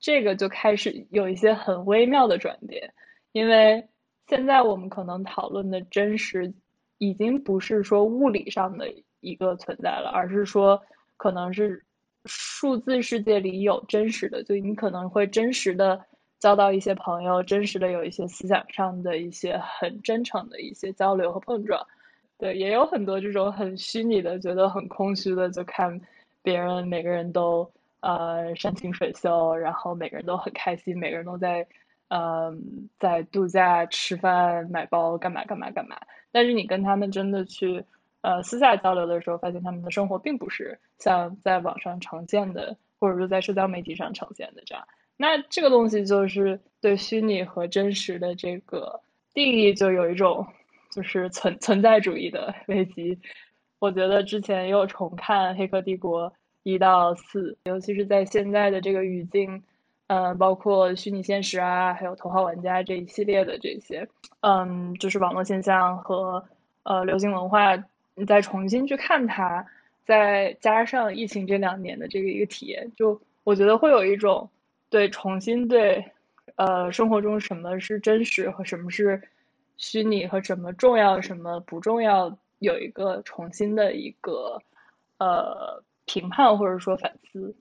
[0.02, 2.94] 这个就开始有一些很微妙的转变。
[3.32, 3.88] 因为
[4.28, 6.54] 现在我们可能讨论的真实，
[6.98, 10.82] 已经不是说物理上的一个存在了，而是说
[11.16, 11.82] 可能是
[12.26, 16.06] 数字世界里有真实的，就你可能会真实的
[16.38, 21.82] 交到一些朋友，真实的有一些思想上的一些很真诚的一些交流和碰撞。
[22.54, 26.00] 也有很多这种很虚拟的，觉得很空虚的，就看
[26.44, 27.70] 别人每个人都
[28.02, 31.66] 呃山清水秀，然后每个人都很开心，每个人都在
[32.10, 35.96] 嗯在度假、吃饭、买包、干嘛干嘛干嘛。
[36.32, 37.84] 但是你跟他们真的去
[38.22, 44.86] 呃私下交流的时候，发现他们的生活并不是像在网上常见的，或者说在社交媒体上呈现的这样。
[45.18, 49.00] 那这个东西就是对虚拟和真实的这个
[49.34, 50.46] 定义，就有一种
[50.96, 53.20] 就是存存在主义的 危机。
[53.80, 56.32] 我觉得之前又重看《黑客帝国》
[56.64, 59.62] 一到四，尤其是在现在的这个语境，
[60.08, 64.08] 嗯，包括虚拟现实啊，还有头号玩家这一系列的这些，
[64.40, 66.44] 嗯，就是网络现象和
[66.84, 67.76] 呃流行文化，
[68.16, 69.66] 你再重新去看它，
[70.06, 74.50] 再加上疫情这两年的这个一个体验，就我觉得会有一种。
[74.88, 76.06] 对，重新对，
[76.56, 79.22] 呃，生活中什么是真实和什么是
[79.78, 84.62] 虚拟和什么重要什么不重要，有一个重新的一个
[85.18, 87.56] 呃评判或者说反思。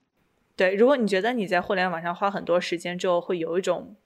[0.56, 3.96] 对，如果你觉得你在互联网上花很多时间之后会有一种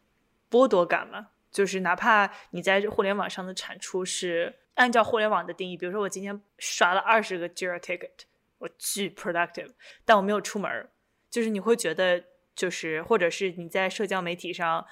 [0.50, 1.28] 剥夺感吗？
[1.50, 8.24] 就是哪怕你在互联网上的产出是按照互联网的定义，比如说我今天刷了二十个 Jira ticket，
[8.58, 9.70] 我巨 productive，
[10.04, 10.88] 但我没有出门，
[11.30, 12.24] 就是你会觉得。
[12.58, 14.84] 就是，或者是你在社交媒体上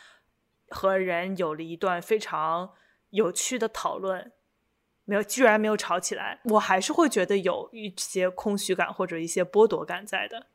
[0.68, 2.70] 和人有了一段非常
[3.10, 4.32] 有趣的讨论，
[5.04, 10.46] 没有，居然没有吵起来，我还是会觉得有一些空虚感或者一些剥夺感在的。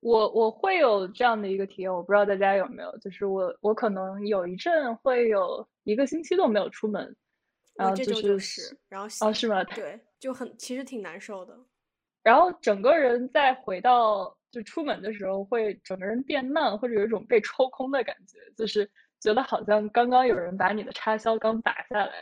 [0.00, 7.16] 我我会有这样的一个体验，我不知道大家有没有，就是我我可能有一阵会有一个星期都没有出门，
[7.74, 9.64] 然后就是，然后哦是吗？
[9.64, 11.58] 对，就很其实挺难受的，
[12.22, 14.36] 然后整个人再回到。
[14.54, 18.88] 就出门的时候会整个人变慢，或者有一种被抽空的感觉，就是
[19.24, 22.12] 觉得好像刚刚有人把你的插销刚拔下来，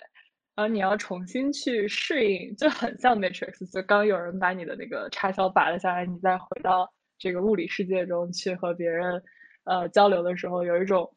[0.54, 6.88] 然后你要重新去适应，就很像 Matrix，就刚有人把你的那个插销拔了下来，你再回到
[7.18, 9.20] 这个物理世界中去和别人
[9.64, 11.12] 呃交流的时候，有一种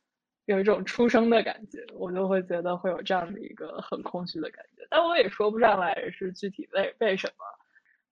[0.46, 7.46] 有一种出生的感觉，我就会觉得会有这样的一个很空虚的感觉，但我也说不上来是具体为为什么。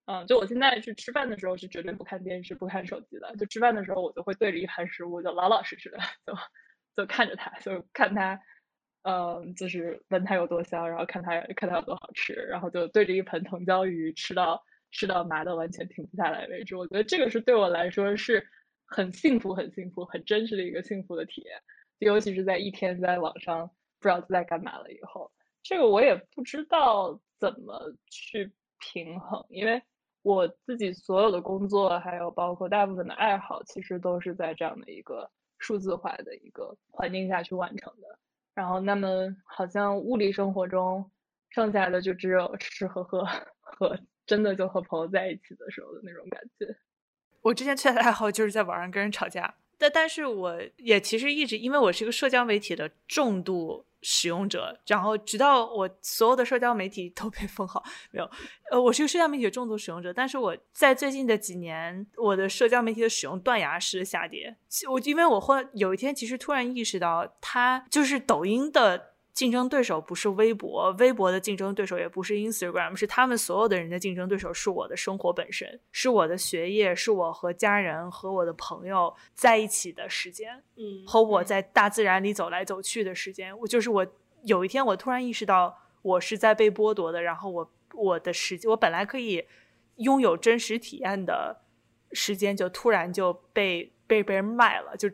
[0.06, 3.34] 嗯，就我现在去吃饭的时候是绝对不看电视、不看手机的。
[3.38, 6.34] 就吃饭的时候，我就会对着一盘食物，就老老实实的， 就
[6.95, 8.39] 就看着它，就看它，
[9.03, 16.75] 嗯，就是闻它有多香，然后看它看它有多好吃，然后就对着一盆藤椒鱼吃到吃到麻的完全停不下来为止。
[16.75, 18.47] 我觉得这个是对我来说是
[18.86, 21.62] 很幸福、很幸福、很真实的一个幸福的体验。
[21.99, 23.67] 尤其是在一天在网上
[23.99, 29.82] 不知道在干嘛了以后，这个我也不知道怎么去平衡，因为。
[30.25, 35.29] 我自己所有的工作，还有包括大部分的爱好，其实都是在这样的一个
[35.63, 38.19] 数字化的一个环境下去完成的。
[38.54, 41.10] 然后，那么好像物理生活中
[41.49, 43.26] 剩下的就只有吃吃喝喝
[43.62, 46.76] 和真的就和朋友在一起的时候的那种感觉。
[47.41, 53.86] 我之前最大的爱好就是在网上跟人吵架，但但是我也其实一直因为我是一个社交媒体的重度。
[54.06, 57.82] 使用者，然后直到我所有的社交媒体都被封号，
[58.12, 58.30] 没有，
[58.70, 64.58] 呃，我是一个社交媒体的重度使用者，但是我在最近的几年，我的社交媒体的使用断崖式的下跌。
[64.92, 69.12] 我因为我会有一天其实突然意识到，它就是抖音的。
[69.34, 83.58] 竞争对手不是微博，微博的竞争对手也不是 Instagram，是他们所有的人的竞争对手是我的生活本身，是我的学业，是我和家人和我的朋友在一起的时间，嗯，和我在大自然里走来走去的时间。
[83.58, 84.06] 我就是我
[84.43, 89.43] 有一天我突然意识到，我是在被剥夺的，然后我我的时间，我本来可以
[89.96, 91.63] 拥有真实体验的
[92.12, 95.10] 时间，就突然就被被被人卖了，就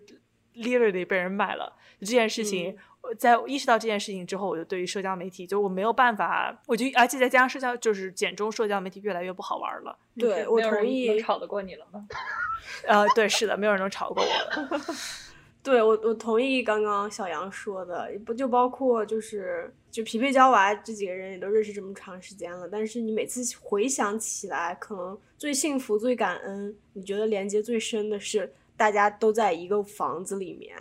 [0.56, 2.78] literally 被人卖了这件事情。
[3.18, 9.98] 在意识到这件事情之后，我就对于社交媒体，就我没有办法，我就而且再加上社交，就是简中社交媒体越来越不好玩了。
[10.18, 12.08] 对我同意，吵得过你了吗？
[12.86, 14.82] 呃，对，是的，没有人能吵过我了。
[15.64, 30.78] 对我，我同意刚刚小杨说的，不就包括就是就匹配娇娃这几个人也都认识这么长时间了，但是你每次回想起来，可能最幸福、最感恩，你觉得连接最深的是大家都在一个房子里面。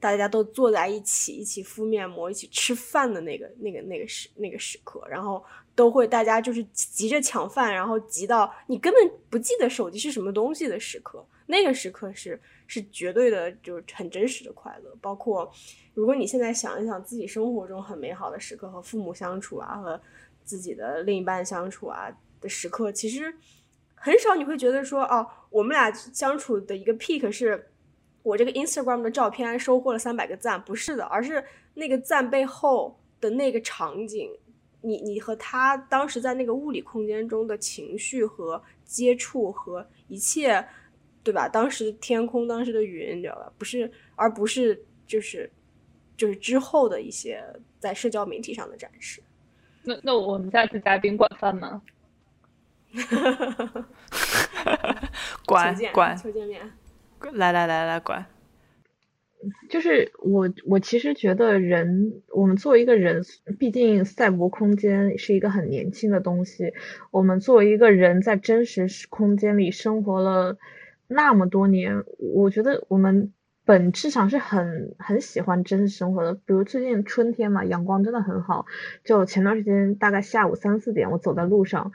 [0.00, 14.96] 大家都坐在一起，一起敷面膜，一起吃饭的那个、那个、那个时、那个时刻，然后都会大家就是急着抢饭，然后急到你根本不记得手机是什么东西的时刻，那个时刻是是绝对的，就是很真实的快乐。
[15.02, 15.52] 包括
[15.92, 20.00] 如果你现在想一想自己生活中很美好的时刻，和父母相处啊，和
[20.44, 23.34] 自己的另一半相处啊的时刻，其实
[23.94, 27.66] 很少你会觉得说，哦，我们俩相处的一个 peak 是。
[28.22, 31.44] 我这个 Instagram 的照片收获了三百个赞，不是的，而是
[31.74, 34.30] 那个赞背后的那个场景，
[34.82, 40.66] 你你和他当时在那个物理空间中的情绪和接触和一切
[41.22, 41.48] 对吧？
[41.48, 43.52] 当时的天空，当时的云，你知道吧？
[43.58, 45.50] 不是，而不是就是
[46.16, 47.44] 就是之后的一些
[47.78, 49.22] 在社交媒体上的展示。
[49.82, 51.82] 那那我们下次嘉宾管饭吗？
[55.46, 56.70] 管管求见面，
[57.32, 58.26] 来来来来管。
[59.70, 63.22] 就是我，我其实觉得人，我们作为一个人，
[63.58, 66.74] 毕竟赛博空间是一个很年轻的东西。
[67.10, 70.58] 我们作为一个人在真实空间里生活了
[71.08, 73.32] 那么多年，我觉得我们
[73.64, 76.34] 本质上是很很喜欢真实生活的。
[76.34, 78.66] 比如最近春天嘛，阳光真的很好。
[79.04, 81.92] 就前段时间大概下午三四点，我走在路上，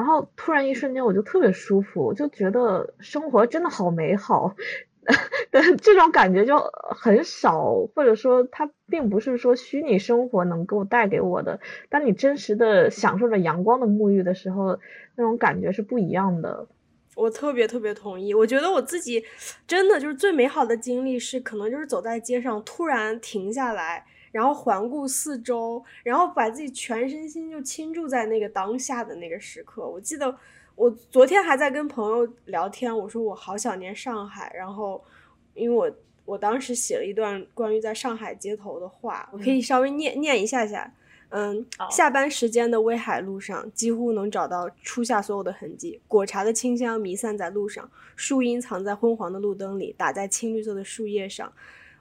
[0.00, 4.56] 然后突然一瞬间我就特别舒服，就觉得生活真的好美好。
[5.50, 6.58] 但这种感觉就
[6.96, 11.60] 很少，或者说它并不是说虚拟生活能够带给我的。
[11.90, 14.78] 当你真实的享受着阳光的沐浴的时候，
[15.16, 16.66] 那种感觉是不一样的。
[17.14, 18.32] 我特别特别同意。
[18.32, 19.22] 我觉得我自己
[19.66, 29.86] 真的就是最美好的经历是，可能就是走在街上，突然停下来，然后环顾四周，然后把自己全身心就倾注在那个当下的那个时刻。
[29.86, 30.36] 我记得。
[30.76, 35.04] 我昨天还在跟朋友聊天，我说我好想念上海，然后，
[35.52, 40.90] 因为我我当时写了一段关于在上海街头的话，我可以稍微念念一下下。
[41.28, 51.52] 嗯，下班时间的威海路上，几乎能找到初夏所有的痕迹，果茶的清香弥散在路上，树荫藏在昏黄的路灯里，打在青绿色的树叶上。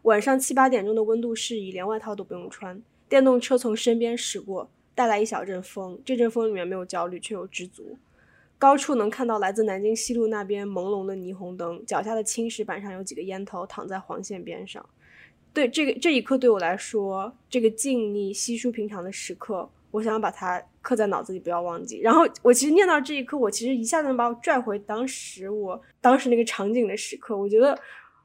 [0.03, 2.81] 晚上七八点钟的温度适宜，连外套都不用穿。
[3.07, 7.97] 电动车从身边驶过，带来一小阵风，这阵风里面没有焦虑，却有知足。
[8.57, 14.85] 高处能看到来自南京西路那边朦胧的霓虹灯，脚下的青石板上有几个烟头躺在黄线边上。
[15.53, 21.99] 对这个这一刻对我来说，这个静谧稀疏平常的时刻，我想把它刻在脑子里，不要忘记。
[22.01, 27.35] 然后我其实念到这一刻，我其实一下子能把我拽回当时我当时那个场景的时刻。
[27.35, 27.75] 我觉得，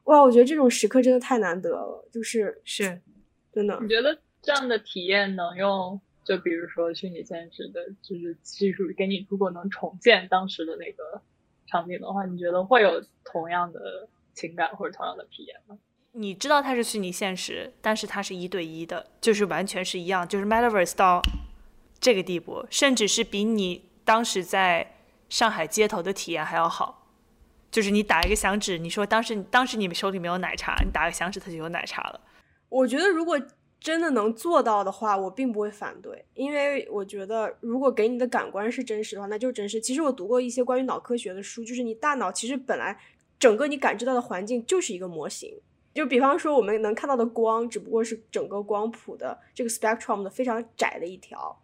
[0.05, 3.01] 哇，我觉得这种时刻真的太难得了，就是是，
[3.51, 3.77] 真的。
[3.81, 5.99] 你觉得这样的体验能用？
[6.23, 11.21] 就比如说虚拟现实的，就是技术给你，如果能重建当时的那个
[11.67, 15.77] 场景的话，你觉得会有同样的情感或者同样的体验吗？
[16.13, 21.21] 你知道它是虚拟现实，但是它是一对一的，就是完全是一样，就是 Metaverse 到
[21.99, 24.95] 这个地步，甚至是比你当时在
[25.29, 27.04] 上海街头的体验还要好。
[27.75, 32.21] 就是你打一个响指，你说当时当时你们手里没有奶茶，你打个响指它就有奶茶了。
[32.69, 33.37] 我觉得如果。
[33.77, 39.79] 真的能做到的话，我并不会反对，因为我觉得如果给你的感官是真实的话，那就是真实。
[39.79, 42.97] 其实我读过一些关于脑科学的书，就是你大脑其实本来
[43.37, 45.53] 整个你感知到的环境就是一个模型。
[45.93, 51.55] 就比方说我们能看到的光，只不过是整个光谱的这个 spectrum 的非常窄的一条，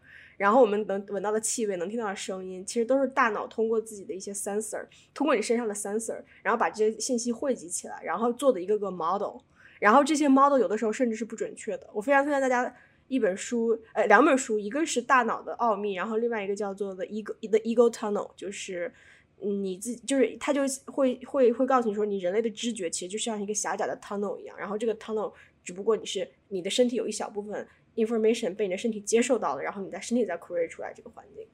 [0.41, 4.83] 然后我们能闻到的气味，能听到的声音，其实都是大脑通过自己的一些 sensor，
[5.13, 9.37] 通过你身上的 sensor，然后把这些信息汇集起来，然后做的一个个 model。
[9.79, 11.87] 然后这些 model 有的时候甚至是不准确的。
[11.93, 12.75] 我非常推荐大家
[13.07, 18.91] 一本书，呃，两本书，一个是《大脑的奥秘》，然后另外一个叫做《The Ego The Ego Tunnel》，就是
[19.37, 25.31] 你自己，就是他就会会会告诉你说，你人类的知觉其实就像一个狭窄的 tunnel 一样，然后这个 tunnel
[25.63, 31.47] 只不过你是你的身体有一小部分 information 被你的身体接受到了，然后你在身体再 create 出来这个环境。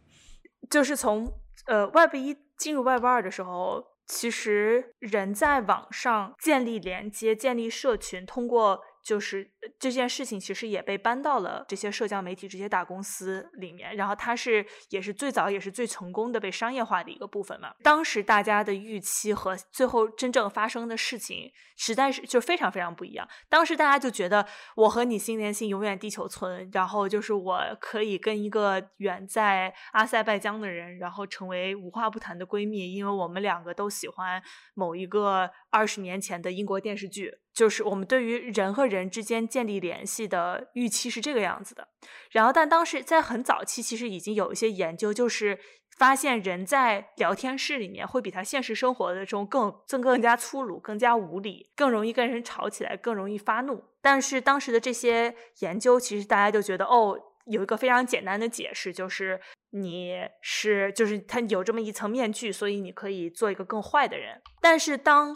[0.69, 1.31] 就是从
[1.65, 3.97] 呃 Web 一进入 Web 二的时候。
[4.09, 8.81] 其实，人在网上建立连接、建立社群，通过。
[9.07, 9.49] 就是
[9.79, 17.73] 这件事情其实也被搬到了这些社交媒体、这些大公司里面，然后它是也是最早也是最成功的被商业化的一个部分嘛。
[17.81, 23.25] 当时大家的预期和最后真正发生的事情实在是就非常非常不一样。
[23.47, 24.45] 当时大家就觉得
[24.75, 34.43] 我和你心连心，永远地球村，然后就是我可以跟一个远在阿塞拜疆的人，然后成为无话不谈的闺蜜，因为我们两个都喜欢
[34.73, 37.39] 某一个二十年前的英国电视剧。
[37.53, 41.87] 就是我们对于人和人之间建立联系的预期是这个样子的，
[42.29, 45.57] 然后但当时在很早期，其实已经有一些研究，就是
[45.97, 53.83] 发现人在聊天室里面会比他现实生活的中更更更加粗鲁、更加无理，更容易跟人吵起来，更容易发怒。
[54.03, 59.41] 但是当时的这些研究，其实大家就觉得哦，有一个非常简单的解释，就是
[59.71, 64.39] 你是就是他有这么一层面具，所以你可以做一个更坏的人。
[64.61, 65.35] 但是当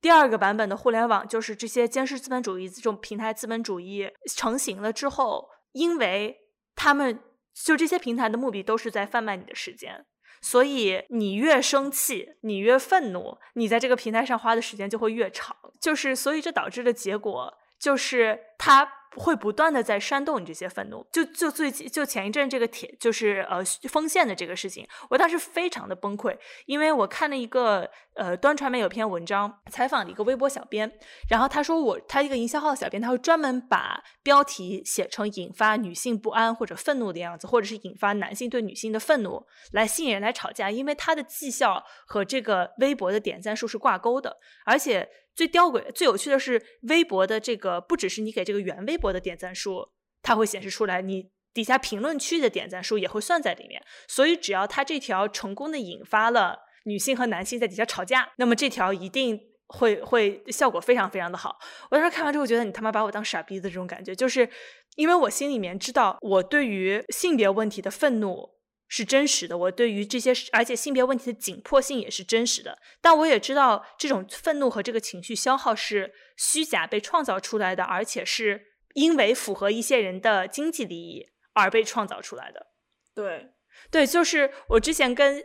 [0.00, 6.36] 第二个版本的互联网就是这些监视资本主义这种平台资本主义成型了之后，因为
[6.76, 7.20] 他们
[7.54, 10.06] 就这些平台的目的都是在贩卖你的时间，
[10.40, 15.56] 所以你越生气，你越愤怒，你在这个平台上花的时间就会越长。
[15.80, 21.06] 就是所以这导致的结果就是它会不断的在煽动你这些愤怒。
[21.12, 26.36] 就就最近就前一阵这个帖就是呃封线的这个事情，我当时非常的崩溃，
[26.66, 30.90] 因为我看了一个呃端传媒有篇文章采访了一个微博小编，
[31.28, 45.08] 然后他说我他一个营销号的小编，他会专门把标题写成引发女性不安或者愤怒的样子，或者是引发男性对女性的愤怒来吸引人来吵架，因为他的绩效和这个微博的点赞数是挂钩的，而且。
[45.38, 53.80] 最吊诡、最有趣的是，微博的这个不只是你给这个原微博的点赞数，它会显示出来，你底下评论区的点赞数也会算在里面。
[54.08, 61.56] 所以，只要它这条成功的引发了女性和男性在底下吵架，那么这条一定会会效果非常非常的好。
[61.92, 64.50] 我当时看完之后，觉得你他妈把我当傻逼的这种感觉，就是
[64.96, 68.57] 因为我心里面知道，我对于性别问题的愤怒。
[68.90, 72.78] 是真实的，我对于这些，而且性别问题的紧迫性也是真实的。
[73.02, 78.62] 但我也知道，这种愤怒和这个情绪消耗是虚假被创造出来的，而且是
[78.94, 82.68] 因为符合一些人的经济利益而被创造出来的。
[83.14, 83.50] 对，
[83.90, 85.44] 对，就是我之前跟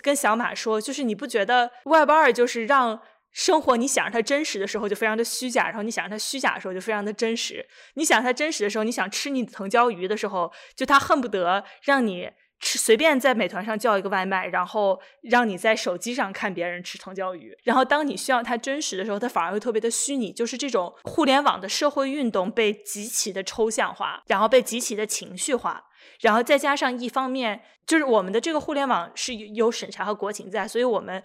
[0.00, 7.66] 跟小马说，就是你不觉得 Web 二就是让生活你想让它真实的时候就非常的虚假，然后你想让它虚假的时候就非常的真实。
[7.94, 12.30] 你想它真实的时候，你想吃你的藤椒鱼的时候，就它恨不得让你。
[12.64, 17.54] 吃随便在美团上叫一个外卖，然后让你在手机上看别人吃藤椒鱼。
[17.62, 20.32] 然后当你需要它真实的时候，它反而会特别的虚拟。
[20.32, 25.84] 就是这种互联网的社会运动被极其的抽象化，然后被极其的情绪化，
[26.20, 31.22] 然后再加上一方面就是我们的这个互联网是有审查和国情在，所以我们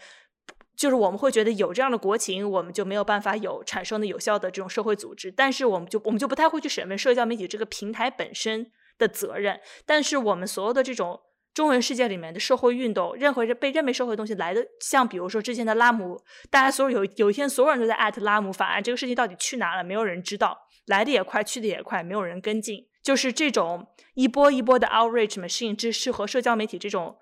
[0.75, 5.31] 就是我们会觉得有这样的国情，我们就没有办法有产生的有效的这种社会组织。
[5.31, 9.61] 但是我们就我们就不太会去审问社交媒体这个平台本身的责任。
[9.85, 11.21] 但是我们所有的这种。
[11.60, 16.18] 中文世界里面的社会运动，任何被认为社会的东西来的，像比如说之前的拉姆，
[16.49, 19.84] 大家所有有有一天所有人都在艾特拉姆法案，这个事情到底去哪了？
[19.84, 22.88] 没有人知道，来的也快，去的也快，没有人跟进。
[23.03, 27.18] 就是这种一波一波的 outrage machine，这是和社交媒体这种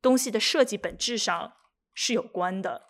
[0.00, 1.54] 东西的设计本质上
[1.92, 2.82] 是有关的。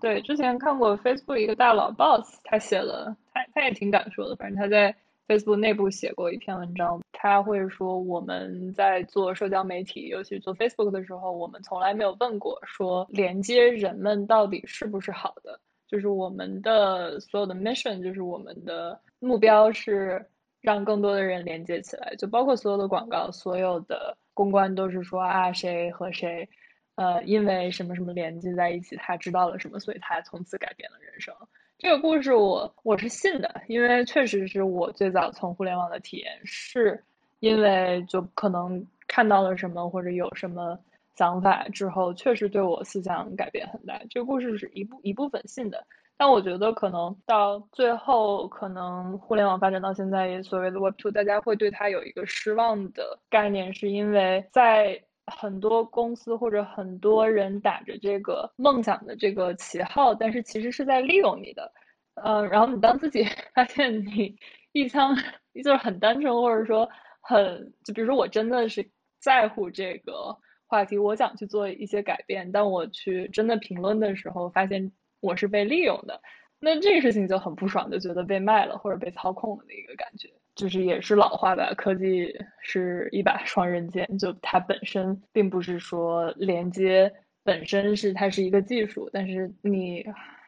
[0.00, 4.94] 对，之前看过 Facebook 一个大佬 Boss，他写了，他他也挺敢说的，反正他在。
[5.28, 15.60] Facebook 内部写过一篇文章，他会说我们在做社交媒体，尤其做 Facebook 的时候，我们从来没有问过说连接人们到底是不是好的。
[15.86, 20.26] 就是我们的所有的 mission，就是我们的目标是
[20.60, 26.48] 让更多的人连接起来，就包括所有的广告、所有的公关都是说啊谁和谁，
[26.96, 31.32] 呃，因为什么什么连接在一起，他知道了什么，所以他从此改变了人生。
[31.78, 37.04] 这个故事我我是信的，因为确实是我最早从互联网的体验，是
[37.42, 40.78] 因为就可能看到了什么或者有什么
[41.16, 44.00] 想法之后，确实对我思想改变很大。
[44.08, 45.84] 这个故事是一部一部分信的，
[46.16, 55.02] 但我觉得可能到最后，可能互联网发展到现在，所谓的 Web Two，大家会对它有一个失望的概念，是因为在。
[55.26, 61.72] 很多公司或者很多人打着这个梦想的这个旗号，但是其实是在利用你的，
[62.14, 63.24] 嗯，然后你当自己
[63.54, 64.36] 发现你
[64.72, 65.14] 一腔
[65.54, 66.86] 就是很单纯，或者说
[67.22, 68.86] 很就比如说我真的是
[69.18, 76.20] 在乎这个话题，我想去做一些改变，但我去真的评论的时候，发现我是被利用的，
[76.58, 80.28] 那这个事情就很不爽，就觉得被卖了或者被操控了的一个感觉。
[80.54, 87.10] 就是也是老话吧，科技是一把双刃剑，就它本身并不是说连接
[87.42, 90.04] 本身是它是一个技术，但是你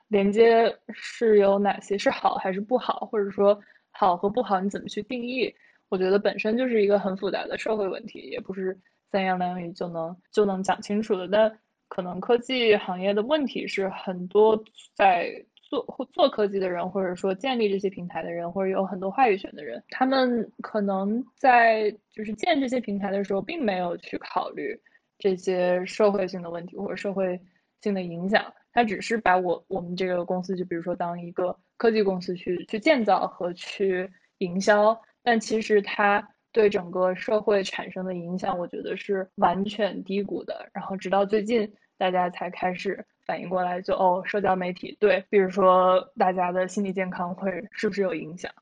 [0.09, 3.59] 连接是有哪些是好还是不好，或者说
[3.93, 5.55] 好和不好你怎么去定义？
[5.89, 8.78] 我觉得本身就是一个很复杂的社会问题，也不是
[9.11, 11.28] 三言两语就能就能讲清楚的。
[11.28, 11.59] 但
[11.89, 14.62] 可能科技行业的问题是很多
[14.95, 15.45] 在。
[15.66, 15.82] 做
[16.12, 24.78] 做科技的人，或者说建立这些平台的人，或者有很多话语权的人，他们可能在就是建这些平台的时候，并没有去考虑
[25.18, 27.41] 这些社会性的问题或者社会
[27.80, 28.53] 性的影响。
[28.72, 34.09] 他只是把我我们这个公司，就比如说当一个科技公司去去建造和去
[34.39, 40.68] 营销，但其实它对整个社会产生的影响，我觉得是完全低估的。
[40.72, 41.68] 然后直到最近，
[41.99, 43.05] 大家才开始。
[43.27, 48.53] 反应过来就哦，社交媒体对，比如说大家的心理健康会是不是有影响？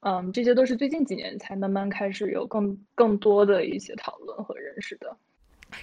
[0.00, 5.16] 嗯，这些都是最近几年才慢慢开始有更更多的一些讨论和认识的。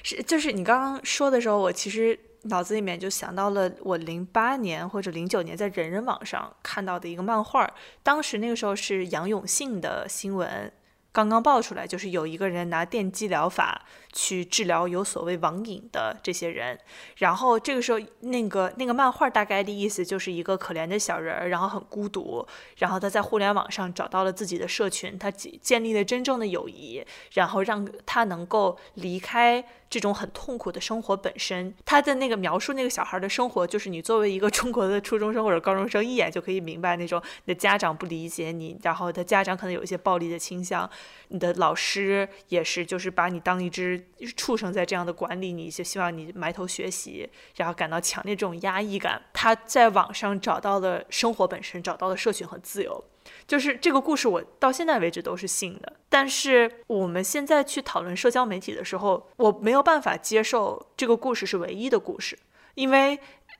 [0.03, 7.69] 是，就是你刚刚说的时候，我其实脑子里面就想到了我零八年或者零九年在人人网上看到的一个漫画，
[8.03, 10.71] 当时那个时候是杨永信的新闻
[11.11, 13.83] 刚刚爆出来，就是有一个人拿电击疗法
[14.17, 16.75] 去治疗有所谓网瘾的这些人，
[17.17, 22.43] 然后这个时候，那个那个漫画大概的意思就是一个可怜的小人，然后很孤独，
[22.79, 29.63] 然后他在互联网上找到了自己的社群，他建立了真正的友谊，然后让他能够离开。
[29.89, 40.89] 这种很痛苦的生活本身，他的那个描述那个小孩的生活，就是你作为一个中国的初中生或者高中生，一眼就可以明白那种你的家长不理解你，然后他家长可能有一些暴力的倾向，
[41.29, 49.21] 你的老师也是，就是把你当一只畜生在这样的管理你，就希望你埋头学习，然后感到强烈这种压抑感。
[49.33, 53.03] 他在网上找到了生活本身，找到了社群和自由。
[53.45, 55.93] 就是这个故事，我到现在为止都是信的。
[56.07, 62.39] 但是我们现在去讨论社交媒体的时候，我没有办法接受这个故事是唯一的故事，
[62.75, 63.19] 因为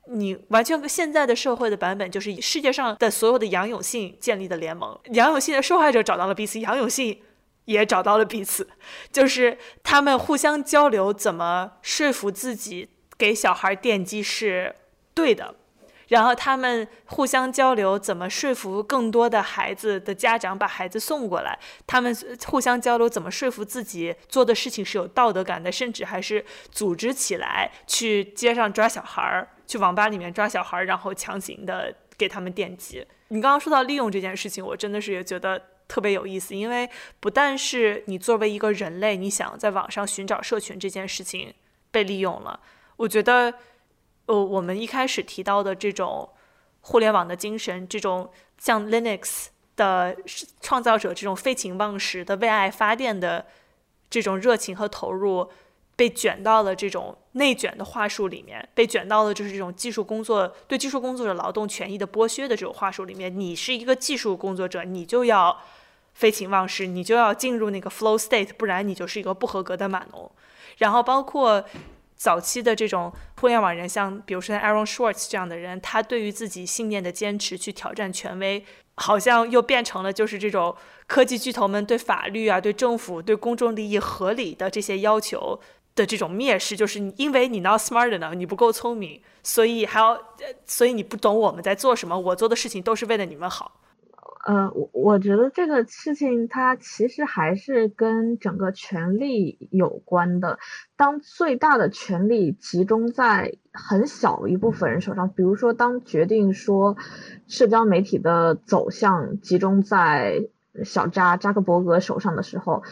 [0.10, 7.22] 你完全现在的社会的版本就是以世界上的所有的杨永信建立的联盟，杨永信的受害者找到了彼此，杨永信
[7.68, 8.68] 也找到了彼此，
[9.12, 14.74] 就是他们互相交流，怎么说服自己给小孩电击是
[15.14, 15.56] 对的。
[16.08, 21.60] 然后他们互相交流，怎么说服更多的孩子的家长把孩子送过来？
[21.86, 22.16] 他们
[22.46, 25.70] 互相交流，怎么说服自己做的事情是有道德感的？
[25.70, 33.06] 甚至还是组织起来去街上抓小孩儿，去网吧里面抓小孩儿，然后强行的给他们电击。
[33.28, 41.54] 你刚刚说到利用这件事情，我真的是也觉得特别有意思，因为不但是你作为一个人类，你想在网上寻找社群这件事情
[41.92, 42.60] 被利用了，
[42.98, 43.54] 我觉得。
[44.30, 46.30] 呃，我们一开始提到的这种
[46.82, 49.46] 互联网的精神，这种像 Linux
[49.78, 50.18] 的
[50.60, 53.46] 创造者这种废寝忘食的为爱发电的
[54.10, 55.50] 这种热情和投入，
[55.96, 63.34] 被卷到了这种内卷的话术里面，被卷到了就是这种技术工作对技术工作者劳动权益的剥削的这种话术里面。
[63.34, 65.58] 你是一个技术工作者，你就要
[66.18, 70.32] 废寝忘食，你就要进入那个 flow state，不然你就是一个不合格的码农。
[70.80, 71.64] 然后包括。
[72.20, 78.66] 早期的这种互联网人，像比如说 Aaron Schwartz 这样的人，他对于自己信念的坚持，去挑战权威，
[78.96, 85.60] 好像又变成了就是这种科技巨头们对法律啊、对政府、对公众利益合理的这些要求
[85.94, 90.20] 的这种蔑视，就是因为你 not smart enough，你不够聪明，所以还要，
[90.66, 93.74] 所以你不懂我们在做什么，我做的事情都是为了你们好。
[94.48, 100.58] 呃，我我觉得这个事情它其实还是跟整个权力有关的。
[100.96, 106.96] 当最大的权力集中在很小一部分人手上，比如说当决定说
[107.46, 110.48] 社交媒体的走向集中在
[110.86, 112.84] 小扎扎克伯格手上的时候。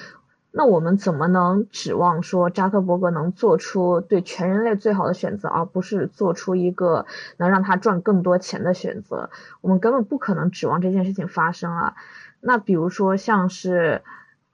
[0.57, 9.29] 那我们怎么能指望说扎克伯格能做出对全人类最好的选择，而不是做出一个能让他赚更多钱的选择？
[9.59, 11.95] 我们根本不可能指望这件事情发生啊。
[12.39, 14.01] 那比如说，像是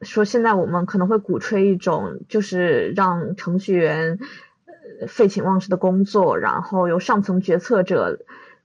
[0.02, 4.18] 说现在我们可能会鼓吹一种，就是让程序员
[5.08, 8.18] 废寝忘食的工作，然后由上层决策者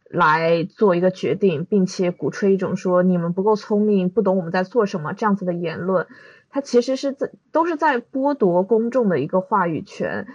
[0.08, 6.06] 来做一个决定，并且鼓吹一种说你们不够聪明，不懂我们在做什么这样子的言论。
[6.56, 10.26] 它其实是在都是在剥夺公众的一个话语权，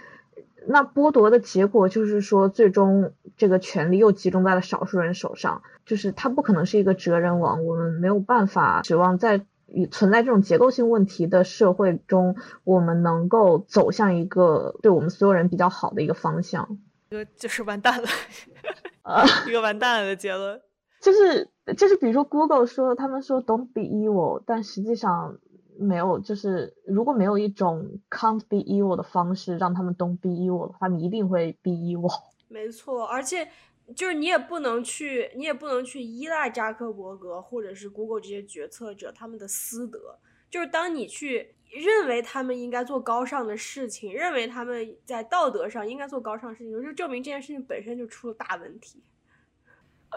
[0.68, 9.44] 那剥夺的结果就是说，最终这个权利又集中在了少数人手上，就是它不可能是一个哲人王，我们没有办法指望在
[9.90, 16.78] 存在这种结构性问题的社会中，我们能够走向一个对我们所有人比较好的一个方向。
[17.10, 18.06] 一个就是完蛋了，
[19.02, 20.60] 啊一个完蛋了的结论，
[21.00, 25.38] 就是就是比如说 Google 说他们说 Don't be evil，但实际上。
[25.78, 32.12] 没有，就是如果没有一种 can't be evil 的方式让他们 don't be evil 他们，一定会 be evil。
[32.48, 33.48] 没错，而且
[33.96, 40.18] 就是你也不能去，你也不能去依赖扎克伯格或者是 Google 这些决策者他们的私德。
[40.50, 49.02] 就是当你去认为他们应该做高尚的事情，认为他们在道德上应该做高尚的事情，就证明这件事情本身就出了大问题。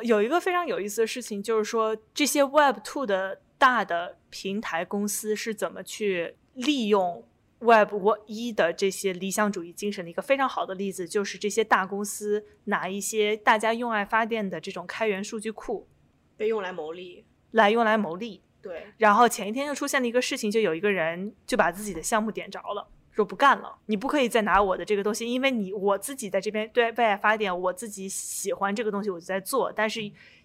[0.04, 3.42] 有一个非常有意思的事情，就是说这些 Web Two 的。
[3.58, 7.26] 大的平台公司是怎么去利用
[7.60, 7.94] Web
[8.26, 15.88] 一的这些理想主义精神的一个非常好的例子，就是这些大公司拿一些大家用爱发电的这种开源数据库，
[16.36, 18.42] 被用来牟利，来用来牟利。
[18.62, 18.88] 对。
[18.98, 22.86] 然后前一天就出现了一个事情，就有一个人就把自己的项目点着了，
[23.16, 30.02] 说不干了，你不可以再拿我的这个东西，因为你我自己在这边对为爱发电，我自己喜欢这个东西，我就在做，但是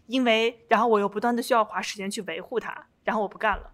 [0.07, 2.87] 因为然后我又不断的需要花时间去维护它。
[3.03, 3.73] 然后我不干了，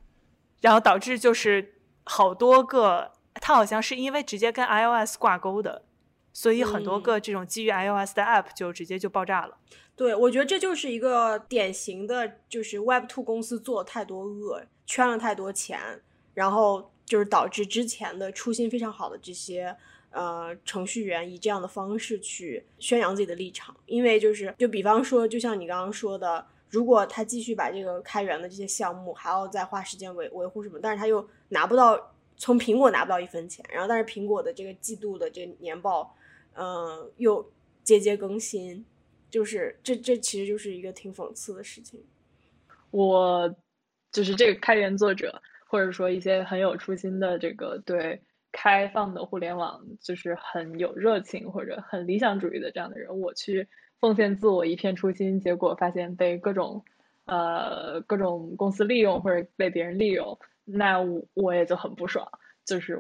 [0.60, 1.74] 然后导致就是
[2.04, 5.84] 好多个，它好像是因为直接跟 iOS 挂钩的，
[6.32, 9.58] 所以很多个这种基于 iOS 的 App 就直接就爆炸了。
[9.96, 16.00] 对，我觉得这就是一个典型的，就是 Web Two 公司做了太多恶，圈了太多钱，
[16.32, 19.74] 然后就是导致之前的初心非常好的这些
[20.10, 36.14] 呃程序员以这样的方式去宣扬自己的立场，因为就是就比方说，就像你刚刚说的，如果他继续把这个开源的这些项目还要再花时间维维护什么，但是他又拿不到从苹果拿不到一分钱，然后但是苹果的这个季度的这个年报，
[36.54, 37.50] 嗯，又
[37.84, 38.84] 节节更新，
[39.30, 42.02] 就是这这其实就是一个挺讽刺的事情。
[42.90, 43.54] 我
[44.12, 53.68] 就是这个开源作者，或者说一些很有初心的这个对开放的互联网就是很有热情或者很理想主义的这样的人，我去
[54.00, 56.84] 奉献自我一片初心，结果发现被各种
[57.26, 62.26] 呃各种公司利用或者被别人利用，那我我也就很不爽。
[62.64, 62.98] 就是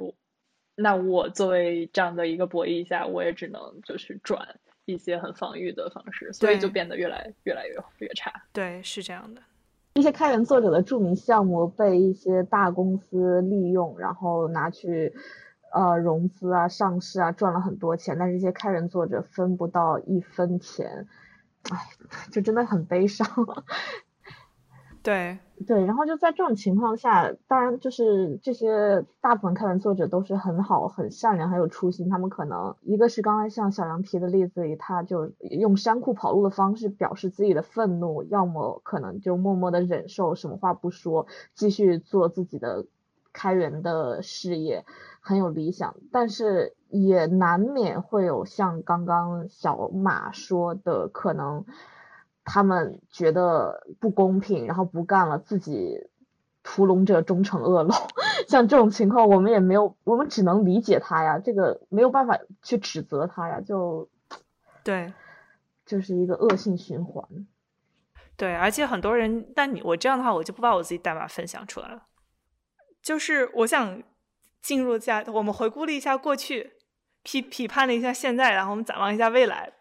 [0.74, 8.32] 那我作为这样的一个博弈下，我也只能就是转一些很防御的方式，所以就变得越来越来越越差。
[8.52, 9.42] 对，是这样的。
[9.96, 15.14] 一些开源作者的著名项目被一些大公司利用，然后拿去
[15.72, 21.08] 呃融资啊、上市啊，赚了很多钱，但是这些开源作者分不到一分钱，
[21.70, 21.78] 唉，
[22.30, 23.26] 就真的很悲伤。
[25.06, 32.10] 对对，然后就在这种情况下，当然就是这些大部分开源作者都是很好、很善良、很有初心。
[32.10, 42.84] 他们可能一个是刚才像小杨提的例子里，他就用山库跑路的方式表示自己的愤怒，要么可能就默默的忍受，什么话不说，继续做自己的
[43.32, 44.84] 开源的事业，
[45.20, 45.94] 很有理想。
[46.12, 51.64] 但是也难免会有像刚刚小马说的，可能。
[52.46, 56.08] 他们觉得不公平，然后不干了，自己
[56.62, 57.92] 屠龙者终成恶龙。
[58.46, 64.08] 像这种情况，我们也没有，我们只能理解他呀，这个没有办法去指责他呀，就
[64.84, 65.12] 对，
[65.84, 67.26] 就是一个恶性循环。
[68.36, 72.04] 对，而且很多人，但你我这样的话，我就不把我自己代码分享出来了。
[73.02, 74.02] 就是我想
[74.62, 76.74] 进入下，我们回顾了一下过去，
[77.24, 79.72] 批批判了一下现在，然后我们展望一下未来。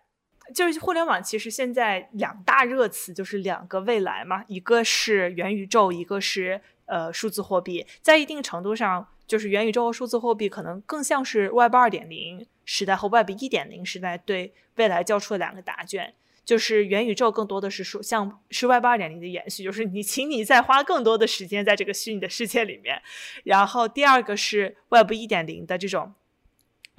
[0.53, 7.85] 就是互联网其实现在两大热词就是两个未来嘛，一个是元宇宙，一个是呃数字货币。
[8.01, 16.13] 在一定程度上，就是元宇宙和数字货币可能更像是 Web 二点零时代和 Web 一点零时代对未来交出的两个答卷。
[16.45, 23.01] 就是元宇宙更多的是说像是 Web 二点零的延续，就是你请你再花更多的时间在这个虚拟的世界里面。
[23.43, 26.13] 然后第二个是 Web 一点零的这种。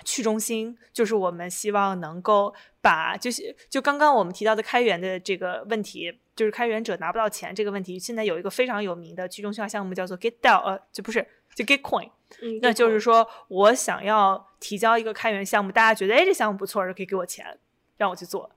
[0.06, 7.98] 去中心就是我们希望能够把，就是就刚刚我们提到的开源的这个问题，就是开源者拿不到钱这个问题。
[7.98, 11.26] 现在有一个非常有名的去中心化项目叫做 GetDAO，呃，就不是
[11.56, 12.08] 就 Gitcoin，
[12.62, 17.58] 那就是说我想要提交一个开源项目，大家觉得哎这项目不错，可以给我钱
[17.96, 18.48] 让我去做。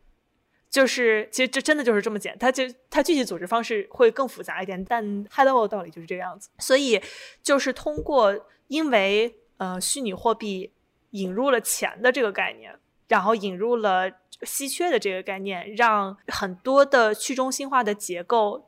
[0.69, 6.51] 就是其实这真的就是这么简单，它就它具体组织方式会更复杂一点，但 high level 道理就是这个样子。
[6.59, 7.01] 所以
[7.41, 10.71] 就是通过因为呃虚拟货币。
[11.11, 14.11] 引入了钱的这个概念，然后引入了
[14.43, 18.67] 稀缺的这个概念，让很多的去中心化的结构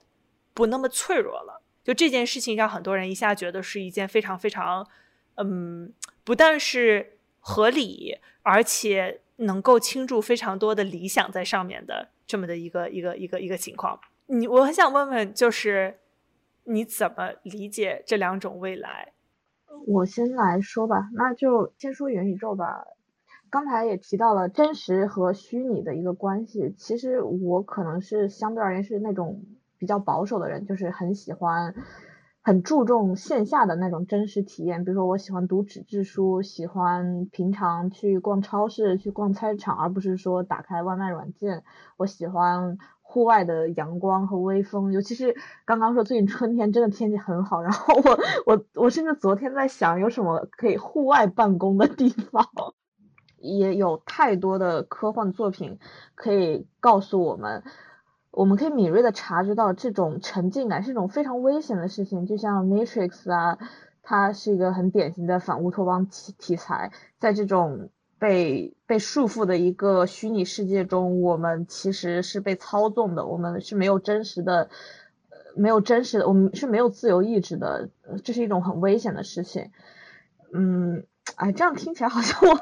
[0.54, 1.62] 不那么脆弱了。
[1.84, 4.88] 就这件事情，让很多人一下觉得是一件非常非常，
[5.36, 5.92] 嗯，
[6.24, 14.00] 不但是合理，而且能够倾注非常多的理想在上面的这么的一个一个一个一个情况。
[14.28, 16.00] 你我很想问问，就是
[16.66, 19.14] 你怎么理解这两种未来？
[19.88, 22.86] 我先来说吧，那就先说元宇宙吧。
[23.49, 26.74] 刚才也提到了真实和虚拟的一个关系。
[26.78, 29.43] 其实我可能是相对而言是那种
[29.78, 31.76] 比较保守的人，就是很喜欢、
[32.41, 34.86] 很注重线下的那种真实体验。
[34.86, 41.63] 比如说，我喜欢读纸质书，喜欢平常去逛超市、去逛菜场，而不是说打开外卖软件。
[41.97, 42.78] 我喜欢。
[43.12, 45.36] 户外的阳光和微风，尤其是
[45.66, 52.47] 刚刚说最近春天真的天气很好，然后我我我甚至昨天在想有什么可以户外办公的地方，
[53.36, 55.78] 也有太多的科幻作品
[56.16, 57.64] 可以告诉我们，
[58.32, 63.57] 我们可以敏锐的察觉到这种沉浸感是一种非常危险的事情，就像 Matrix 啊，
[64.03, 67.89] 它是一个很典型的反乌托邦题题材，在这种。
[68.22, 74.69] 被被束缚的一个虚拟世界中，我们其实是被操纵的，我们是没有真实的，
[75.55, 77.89] 没有真实的，我们是没有自由意志的，
[78.24, 79.72] 这是一种很危险的事情。
[80.53, 81.03] 嗯，
[81.36, 82.57] 哎，这样听起来好像我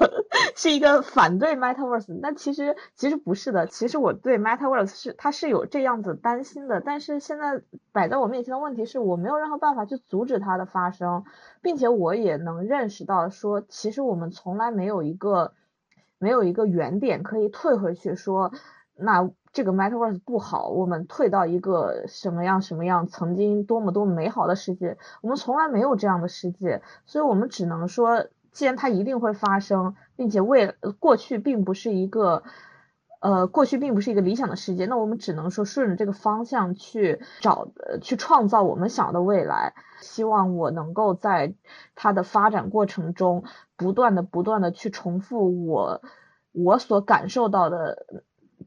[0.56, 11.24] 是一个反对 Metaverse，但其实其实不是的，其实我对 Metaverse 是它是有这样子担心的，但是现在摆在我面前的问题是我没有任何办法去阻止它的发生，
[11.62, 15.54] 并且我也能认识到说，其实我们从来没有一个
[16.18, 18.52] 没有一个原点可以退回去说。
[19.02, 28.26] 那这个 Metaverse 不好，我们退到一个什么样什么样曾经多么多么美好的世界，我们从来没有这样的世界，所以我们只能说，
[28.60, 32.44] 既然它一定会发生，并且未过去并不是一个。
[33.22, 39.74] 呃，过去并不是一个理想的世界，那我们只能说顺着这个方向去找，呃去创造我们想要的未来。
[40.02, 41.54] 希望我能够在
[41.96, 43.46] 它的发展过程中，
[43.78, 46.02] 不断的、不断的去重复我
[46.52, 48.06] 我所感受到的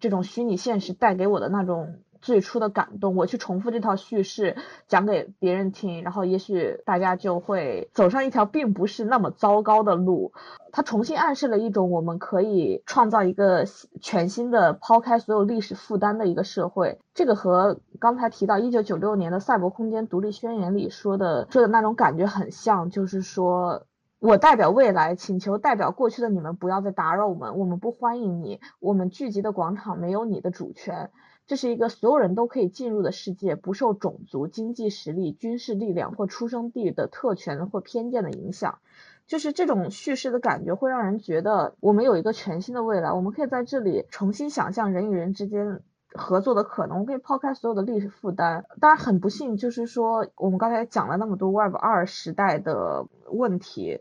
[0.01, 2.01] 这种虚拟现实带给我的那种。
[2.23, 4.57] 最初的感动，我去重复这套叙事
[4.89, 10.33] 讲给别人听，然后也许大家就会走上一条并不是那么糟糕的路。
[10.71, 13.67] 它重新暗示了一种我们可以创造一个
[14.01, 16.99] 全新的、抛开所有历史负担的一个社会。
[17.13, 23.83] 这个和刚才提到一九九六年的《赛博空间独立宣言》里说的说的那种感觉很像，就是说
[24.23, 31.11] 我代表未来，请求代表过去的你们不要再打扰我们，我们不欢迎你，我们聚集的广场没有你的主权。
[31.49, 38.79] 这是一个所有人都可以进入的世界，不受种族、经济实力、军事力量或出生地的特权或偏见的影响。
[39.27, 43.11] 就是这种叙事的感觉，会让人觉得我们有一个全新的未来。
[43.11, 45.81] 我们可以在这里重新想象人与人之间
[46.15, 47.01] 合作的可能。
[47.01, 48.65] 我可以抛开所有的历史负担。
[48.81, 54.01] 当然，很不幸，就是说我们刚才讲了那么多 Web 二时代的问题，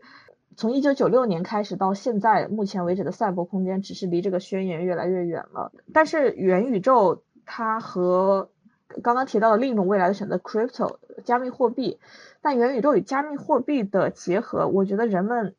[0.56, 5.72] 从一九九六年开始到现在目前为止的赛博空间，只是离这个宣言越来越远了。
[5.92, 7.22] 但是元宇宙。
[7.44, 8.50] 它和
[9.02, 11.98] 刚刚提到的另一种未来的选择，crypto 加密货币，
[12.40, 15.56] 但元宇宙与加密货币的结合，我觉得人们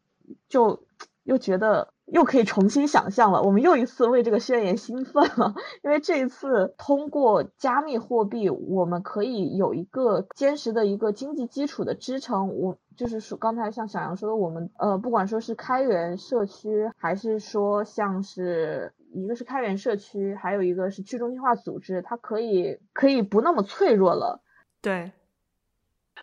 [0.48, 0.82] 就
[1.24, 3.42] 又觉得又可以重新想象了。
[3.42, 12.56] 我们又一次为这个宣言兴奋了， 因为这一次通过加密货币，我们可以有一个坚实的一个经济基础的支撑。
[12.56, 18.94] 我就是说，刚才像小杨说的，我们呃，不管说是开源社区，还是说像是。
[19.16, 24.42] 一个是开源社区，还有一个是去中心化组织，它可以可以不那么脆弱了。
[24.82, 25.12] 对，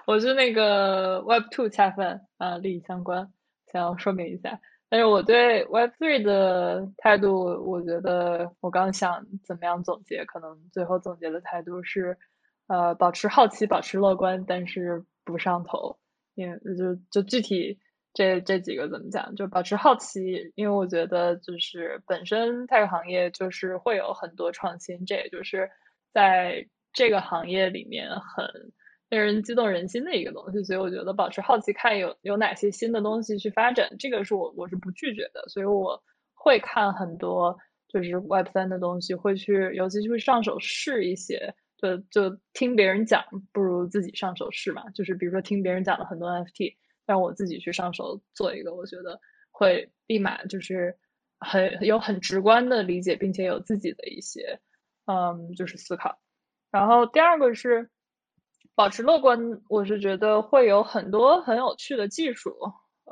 [0.06, 3.32] 我是那个 Web Two 恰饭啊，利益相关，
[3.70, 4.58] 想要说明一下。
[4.90, 12.18] 但是我对 Web Three 的态度，我觉得我刚想怎么样总结，可能最后总结的态度是，
[12.66, 15.96] 呃，保持好奇，保持乐观，但是不上头。
[16.34, 17.78] 因为就就具体。
[18.12, 19.36] 这这几个怎么讲？
[19.36, 25.70] 就保持好奇，因为我觉得就是本身 tech 行业就是会有很多创新，这也就是
[26.12, 28.44] 在这个行业里面很
[29.10, 30.64] 令人激动人心的一个东西。
[30.64, 35.46] 所以我觉得保持好奇，看有有哪些新的东西去发展，这个是我我是不拒绝的。
[35.48, 36.02] 所以我
[36.32, 37.58] 会看很多
[37.88, 41.54] 就是 Web 三的东西，会去尤其去上手试一些。
[41.76, 44.88] 就就听别人讲，不如自己上手试嘛。
[44.90, 46.76] 就是比如说听别人讲了很多 NFT。
[47.06, 50.96] 让我自己去上手做一个，我觉得会立马就是
[51.40, 54.60] 很有很直观的理解，并且有自己的一些
[55.06, 56.20] 嗯，就是思考。
[56.70, 57.90] 然后第二个是
[58.80, 62.56] 保持乐观，我是觉得会有很多很有趣的技术，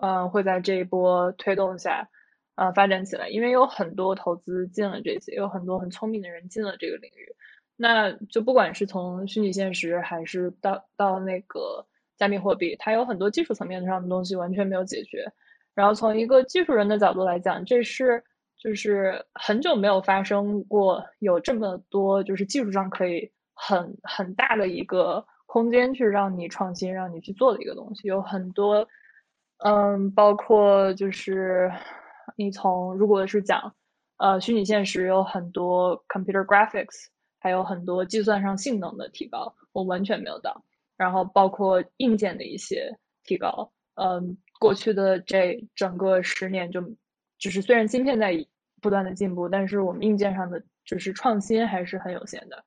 [0.00, 2.08] 嗯，会在这一波推动下
[2.54, 7.36] 呃发展起来，因为有很多投资进了这些，有很多很聪明的人进了这个领域。
[7.76, 11.86] 那就不管是从虚拟现实，还是到到那个。
[12.16, 15.30] 加密货币，它有很多技术层面上的东西完全没有解决。
[15.74, 18.24] 然后从一个技术人的角度来讲，这是
[18.56, 28.06] 就是很久没有发生过有这么多就是技术上可以很很大的一个空间去让你创新、让你去做的一个东西。
[28.06, 28.86] 有很多，
[29.64, 31.72] 嗯，包括就是
[32.36, 33.74] 你从如果是讲
[34.18, 37.06] 呃虚拟现实，有很多 computer graphics，
[37.40, 40.62] 还有很多计算上性能的提高，我完全没有到。
[40.98, 42.94] 然后包括硬件的一些
[43.24, 46.82] 提高，嗯，过去的这整个十年就，
[47.38, 48.34] 就是虽然芯片在
[48.82, 52.62] 不断的进步，但是我们硬件上的就是创新还是很有限的，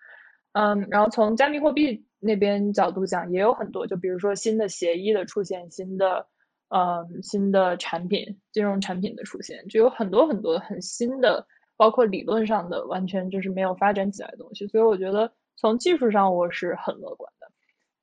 [0.53, 6.28] 嗯，然后从加密货币那边角度讲，也有很多，就比如说新的协议的出现，新的，
[6.69, 17.51] 嗯，新的产品，金融产品的出现，就有很多很多很新的，包括理论上的完全就是没有发展起来的东西，所以我觉得从技术上我是很乐观的。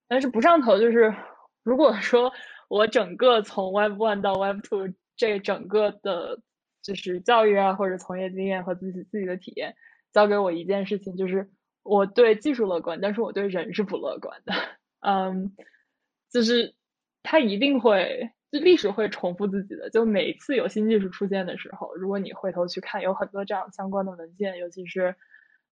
[0.09, 1.14] 但是不上头，就是
[1.62, 2.33] 如果说
[2.69, 6.41] 我整个从 Web One 到 Web Two 这整个的，
[6.83, 9.77] 就是教育啊或者从业经验和自己自己的体验，
[10.12, 11.51] 交给我一件事情，就是
[11.89, 14.53] 我对技术乐观，但是我对人是不乐观的。
[15.01, 15.57] 嗯，
[16.30, 16.74] 就是
[17.22, 19.91] 它一定会，就历史会重复自己的。
[19.91, 25.16] 就每一次有新技术出现的时候，如果你回头去看，有很多这样相关的文件，尤其是。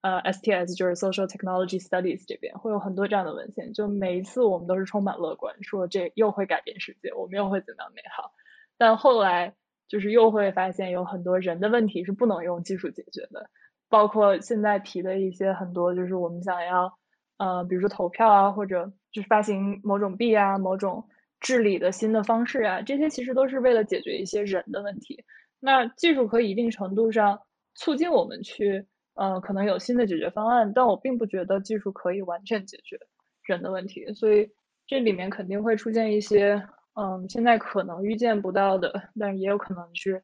[0.02, 8.30] 呃，STS 就是 Social Technology Studies 这边会有很多这样的文献，就每一次我们都是充满乐观，说这又会改变世界，我们又会怎样美好。
[8.78, 9.54] 但后来
[9.88, 13.50] 就是又会发现有很多人的问题是不能用技术解决的，
[13.88, 16.92] 包括现在提的一些很多，就是我们想要，
[17.38, 21.04] 呃，比如说投票啊，或者就是发行某种币啊，某种
[21.40, 25.24] 治理的新的方式啊，这些其实都是为了解决一些人的问题。
[25.60, 27.38] 那技术可以一定程度上
[27.74, 28.84] 促进我们去，
[29.14, 32.98] 呃，可能有新的解决方案，但我并不觉得技术可以完全解决
[33.44, 34.12] 人的问题。
[34.14, 34.50] 所以
[34.86, 36.62] 这里面肯定会出现一些，
[36.94, 40.22] 嗯，现在可能预见不到的，但也有可能是。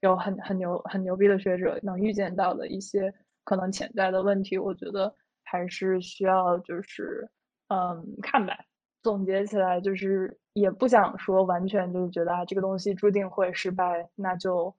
[0.00, 3.12] 有很很牛很牛逼的学者能预见到的一些
[3.44, 7.28] 可能潜在的问题，我觉得还是需要就是
[7.68, 8.56] 嗯看吧。
[9.02, 14.74] 总结起来就是也不想说完全就是觉得啊这个东西注定会失败，那就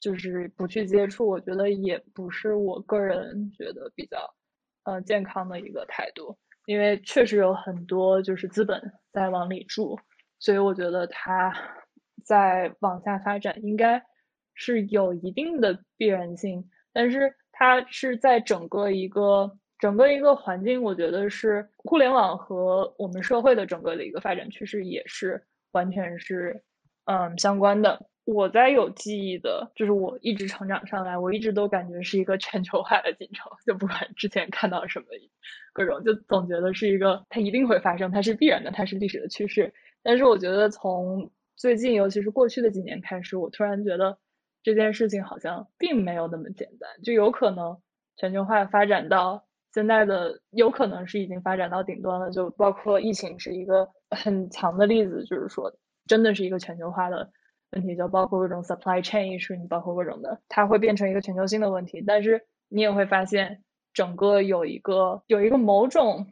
[0.00, 1.28] 就是不去接触。
[1.28, 4.18] 我觉得也不是我个人觉得比较
[4.84, 6.36] 呃健康的一个态度，
[6.66, 8.80] 因为确实有很多就是资本
[9.12, 9.98] 在往里注，
[10.38, 11.52] 所以我觉得它
[12.24, 14.02] 在往下发展应该。
[14.54, 25.42] 是有一定的必然性，但是它是在整个一个整个一个环境，我觉得是互联网和我们社会的整个的一个发展趋势也是
[25.72, 26.62] 完全是
[27.06, 28.06] 嗯相关的。
[28.24, 35.06] 我在有记忆的，就是我一直成长上来，我一直都感觉是一个全球化的进程，就不管之前看到什么
[35.72, 39.74] 各种，就总觉得是一个它一定会发生，它是必然的，它是历史的趋势。
[40.04, 44.18] 但是我觉得从最近，尤其是过去的几年开始，我突然觉得。
[44.62, 47.80] 这件事情好像并没有那么简单，就有可能
[48.16, 49.44] 全球化发展到
[49.74, 52.30] 现在的，有可能是已经发展到顶端了。
[52.30, 55.74] 就包括疫情是一个很强的例子，就是说
[56.06, 57.30] 真的是一个全球化的
[57.72, 62.02] 问题，就包括各种 supply chain issue，你包括各种的，它会变成一个全球性的问题。
[62.06, 66.26] 但是你也会发现，整个有一个有一个某种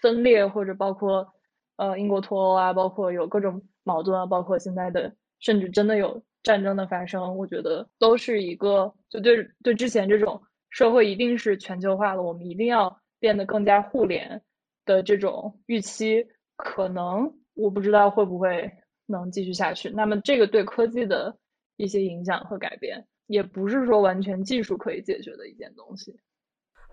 [0.00, 1.34] 分裂，或者包括
[1.76, 6.22] 呃英国脱欧啊，包括有各种矛盾啊，包括现在的甚至真的有。
[6.44, 10.40] 战争的发生，我觉得都是一个，就对对之前这种
[10.70, 14.40] 社会一定是全球化了，我们一定要变得更加互联
[14.84, 16.26] 的这种预期，
[16.56, 18.70] 可能我不知道会不会
[19.06, 19.90] 能继续下去。
[19.90, 21.36] 那么这个对科技的
[21.76, 26.14] 一些影响和改变，也不是说完全技术可以解决的一件东西。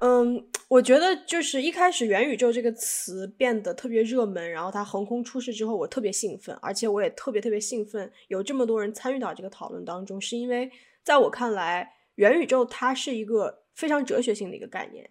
[0.04, 10.72] 嗯，我觉得就是一开始“元宇宙”这个词变得特别热门，然后它横空出世之后，我特别兴奋，而且我也特别特别兴奋，有这么多人参与到这个讨论当中，是因为
[11.04, 15.08] 在我看来，元宇宙它是一个非常哲学性的一个概念。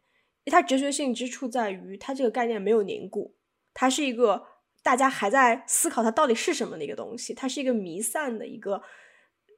[0.47, 3.37] 它哲学性之处在于，它这个概念没有凝固，
[3.73, 4.43] 它是一个
[4.83, 8.83] 大家还在思考它到底是什么的一个东西，它是一个弥散的一个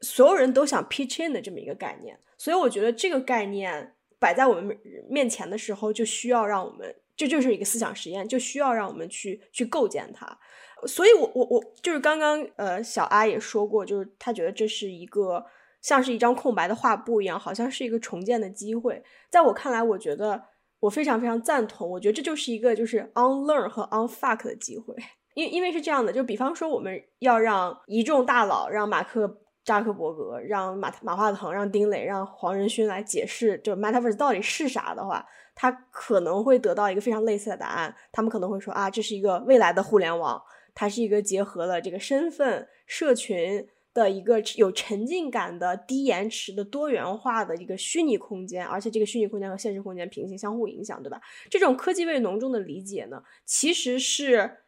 [0.03, 2.21] 所有人都想 pitch in 的这么一个概念。
[2.37, 3.95] 所以我觉得这个概念。
[4.23, 4.79] 摆在我们
[5.11, 10.39] 面前的时候，就需要让我们，这就是一个思想实验，就需要让我们去去构建它。
[10.87, 15.45] 所以，我我我就是刚刚呃，小阿也说过，就是他觉得这是一个
[15.81, 19.03] 像是一张空白的画布一样，好像是一个重建的机会。
[19.29, 20.41] 在我看来，我觉得
[20.81, 21.91] 我非常非常赞同。
[21.91, 24.95] 我觉得这就是一个就是 unlearn 和 unfuck 的机会。
[25.35, 29.41] 因因为是这样的，就比方说我们要让一众大佬，让马克。
[29.65, 37.95] 扎克伯格让马马化腾、让丁磊、让黄仁勋来解释，就 Metaverse 到底是啥的话，他可能会得到一个非常类似的答案。
[38.11, 40.43] 他们可能会说啊，这是一个未来的互联网，
[40.75, 51.21] 它是一个结合了这个身份、社群的一个有沉浸感的、低延迟的、多元化的一个虚拟空间，而且这个虚拟空间和现实空间平行、相互影响，对吧？
[51.49, 54.59] 这种科技味浓重的理解呢，其实是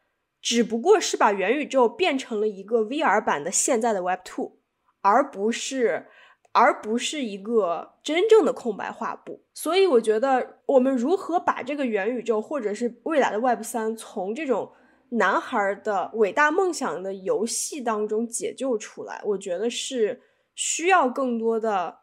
[0.41, 4.59] 只不过是把元宇宙变成了一个 VR 版的现在的 Web Two。
[5.05, 6.07] 而不是，
[6.53, 9.45] 而不是一个真正的空白画布。
[9.53, 14.73] 所以，我觉得我们如何把这个元宇宙，或者是未来的 Web 三，从这种
[15.11, 20.23] 男孩的伟大梦想的游戏当中解救出来，我觉得是
[20.55, 21.99] 需要更多的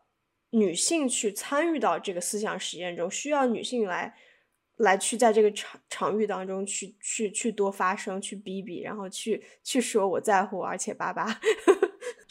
[0.51, 4.13] 女性去参与到这个思想实验中，需要女性来。
[4.77, 11.27] 来去在这个场场域当中去去去多发声，去逼逼，然后去去说我在乎，而且叭叭，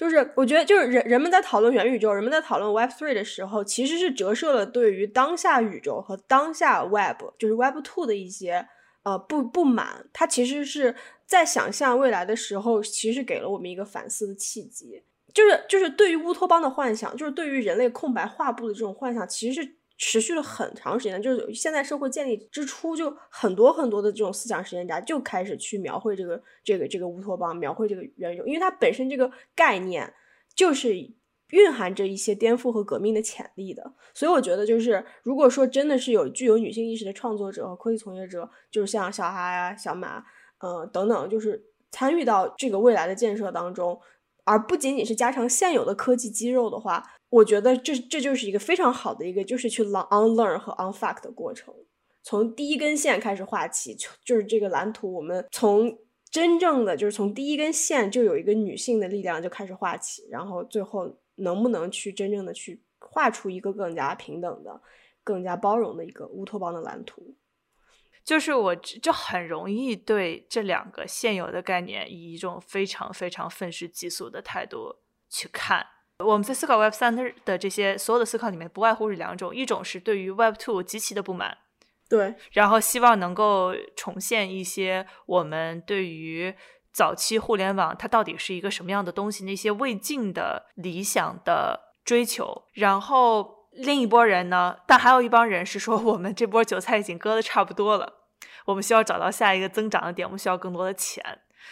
[0.01, 8.67] 就是我觉得就是人人们在讨论元宇宙，人们在讨论 Web Three 的时候，其实是折射了对于当下宇宙和当下 Web 就是 Web Two 的一些
[9.03, 10.95] 呃不不满，它其实是
[11.27, 15.03] 在想象未来的时候，其实给了我们一个反思的契机，
[15.35, 19.80] 就是就是对于乌托邦的幻想，就是对于人类空白画布的这种幻想，其实是。
[20.03, 30.11] 持续了很长时间，就是现在社会建立之初，就很多很多的这种思想实验家就开始去描绘这个这个这个乌托邦，描绘这个元宇宙，因为它本身这个概念
[30.57, 30.97] 就是
[31.51, 33.93] 蕴含着一些颠覆和革命的潜力的。
[34.15, 40.25] 所以我觉得，就是如果说真的是有具有女性意识的创作者和科技从业者，就是像小哈呀、小马，
[40.61, 44.01] 呃等等，就是参与到这个未来的建设当中，
[44.45, 47.03] 而不仅仅是加强现有的科技肌肉的话。
[47.31, 51.75] 我觉得这这就是一个非常好的一个，就是去 unlearn 和 unfuck 的过程。
[52.23, 55.99] 从第一根线开始画起，就是这个蓝图，我们从
[56.31, 64.81] 真正的就是从第一根线就有一个女性的力量就开始画起，然后最后能不能去真正的去画出一个更加平等的、
[65.25, 67.37] 更加包容的一个乌托邦的蓝图？
[68.23, 74.97] 就是我就很容易对这两个现有的概念以一种非常非常愤世嫉俗的态度
[75.31, 75.87] 去看。
[76.25, 77.15] 我们在思考 Web 三
[77.45, 81.59] 的这些所有的思考里面，不外乎是两种：一种是对于 Web Two 极其的不满。
[82.09, 86.55] 对，然后希望能够重现一些我们对于
[86.93, 92.65] 早期互联网它到底是一个什么样的东西那些未尽的理想的追求。
[92.73, 98.13] 然后另一波人呢，但还有一帮人是说，我们这波韭菜已经割的差不多了，
[98.65, 101.25] 我们需要找到下一个增长的点，我们需要更多的钱。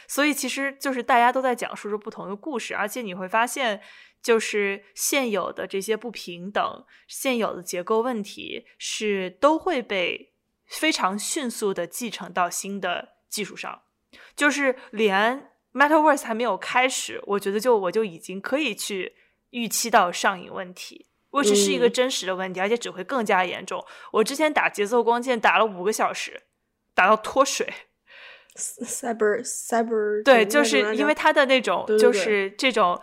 [0.06, 3.80] 所以其实就是大家都在讲述着不同的故事，而且你会发现，
[4.22, 10.32] 就是现有的这些不平等、现有的结构问题是都会被。
[10.70, 13.84] 非常迅速的继承到新的技术上，
[14.36, 19.14] 就是连 Metaverse 还没有开始，我觉得就我就已经可以去
[19.48, 23.82] 预期到上瘾问题，which 是一个真实的问题，而且只会更加严重。
[24.12, 26.42] 我之前打节奏光剑打了五个小时，
[26.92, 27.72] 打到脱水。
[28.54, 33.00] Cyber Cyber 对，就是因为它的那种就是这种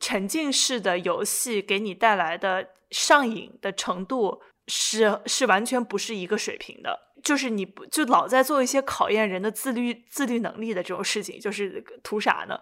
[0.00, 4.42] 沉浸式的游戏给你带来的上瘾的程度。
[4.70, 12.60] 是是完全不是一个水平的，就是你不就老在做一些考验人的自律自律能力的这种事情，就是图啥呢？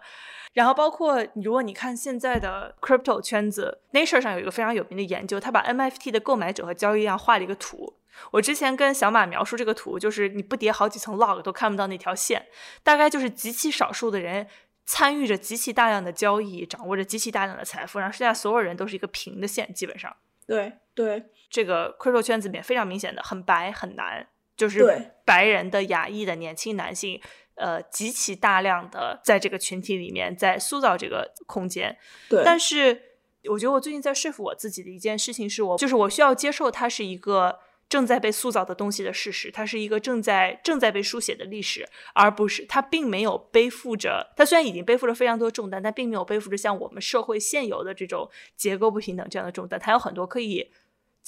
[0.53, 7.97] 然后包括如果你看现在的 crypto 圈子，Nature 上有一个非常有名的研究，他把 NFT 的购买者和交易量画了一个图。
[8.31, 12.47] 我之前跟小马描述这个图，就是你不叠好几层 log 都看不到那条线，
[12.83, 14.47] 大概就是极其少数的人
[14.87, 20.17] 参与着极其大量的交易，掌握着极其大量的财富，然后剩下所有人都是一个平的线，基本上。
[20.47, 21.25] 对对。
[21.49, 24.27] 这个 crypto 圈子里面非常明显的很白很难，
[24.57, 27.21] 就是白人的亚裔的年轻男性，
[27.55, 31.97] 呃，极其大量的在这个群体里面在塑造这个空间。
[32.27, 33.01] 对，但是
[33.45, 37.59] 我觉得我最近在说服我自己的一件事情是我就是我需要接受它是一个
[37.89, 50.71] 正在被塑造的东西的事实，它是一个正在正在被书写的历史，而不是它并没有背负着它虽然已经背负着非常多重担，但并没有背负着像我们社会现有的这种结构不平等这样的重担，它有很多可以。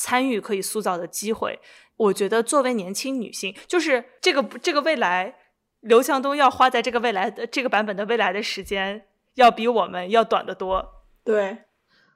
[0.01, 1.59] 参与可以塑造的机会，
[1.97, 5.35] 我觉得作为年轻女性，就是这个这个未来，
[5.81, 11.03] 刘强东要花在这个未来的这个版本的未来的时间，要比我们要短得多。
[11.25, 11.57] 对，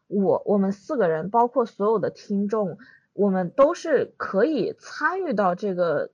[0.08, 2.78] 我我们四个人，包括所有的听众，
[3.14, 6.12] 我们都是可以参与到这个，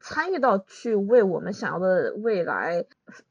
[0.00, 2.84] 参与到去为我们想要的未来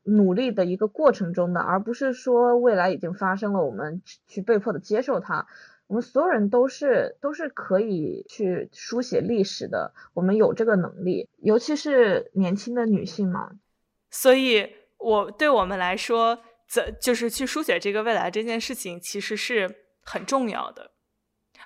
[0.04, 5.48] 努力的一个过程中的，而不是说未来已经发生了，我们去被迫的接受它。
[5.88, 13.52] 我们所有人都是都是可以去书写历史的，我们有这个能力，尤其是年轻的女性嘛。
[14.10, 14.68] 所以，
[14.98, 19.74] 我对我们来说，怎就是去书写这个未来这件事情，其实是
[20.04, 20.92] 很重要的。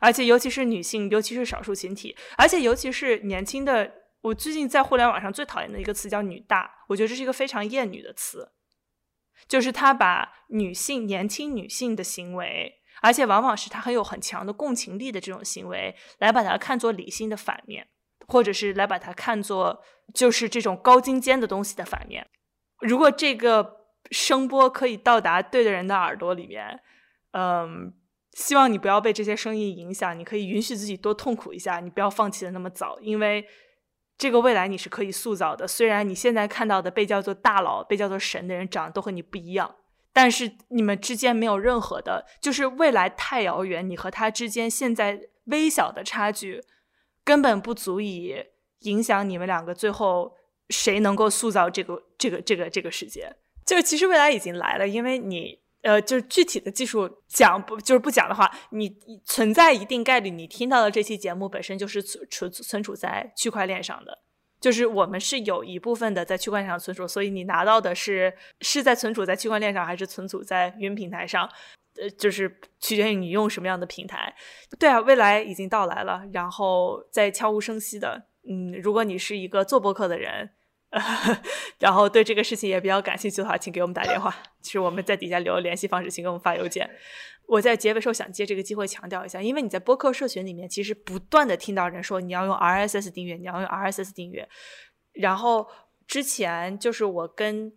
[0.02, 3.90] 而且，尤其是女性，尤其是少数群体，而且尤其是年轻的。
[4.22, 8.52] 我最近在互联网上最讨厌的一个词叫“女大”，我觉得这是一个非常厌女的词，
[9.48, 12.82] 就是他把女性、年轻女性的行为。
[13.02, 17.88] 而且往往是他很有很强的共情力的这种行为，来把它看作理性的反面，
[18.28, 19.82] 或者是来把它看作
[20.14, 22.28] 就是这种高精尖的东西的反面。
[22.82, 26.80] 如果这个声波可以到达对的人的耳朵里面，
[27.32, 27.92] 嗯，
[28.34, 33.46] 希望你不要被这些声音影响，你可以允许自己多痛苦一下，你不要放弃的那么早，因为
[34.18, 35.68] 这个未来你是可以塑造的。
[35.68, 39.76] 虽然你现在看到的被叫做大佬、被叫做神的人长得都和你不一样。
[40.14, 46.62] 但是你们之间没有任何的，就是未来太遥远，你和他之间现在微小的差距，
[47.24, 48.36] 根本不足以
[48.80, 50.36] 影响你们两个最后
[50.70, 53.34] 谁能够塑造这个这个这个这个世界。
[53.66, 64.20] 就其实未来已经来了，因为你呃，就是具体的技术讲不就是不讲的话，你存在一定概率，你听到的这期节目本身就是存存存储在区块链上的。
[64.60, 71.50] 就是我们是有一部分的在区块链上存储，所以你拿到的是是在存储在区块链上，还是存储在云平台上？
[72.00, 74.36] 呃，就是取决于你用什么样的平台。
[74.78, 78.28] 对啊，未来已经到来了，然后在悄无声息的。
[78.48, 80.52] 嗯，如果你是一个做播客的人。
[81.80, 84.36] 然后对这个事情也比较感兴趣的话，请给我们打电话。
[84.62, 86.90] 其实我们在底下留联系方式，请给我们发邮件。
[87.48, 94.48] 我在结尾时候想借这个机会强调一下，因为你在播客社群里面，其实不断的听到人说你要用 RSS 订阅，你要用 RSS 订阅。
[95.14, 95.68] 然后
[96.08, 97.74] 之前就是我跟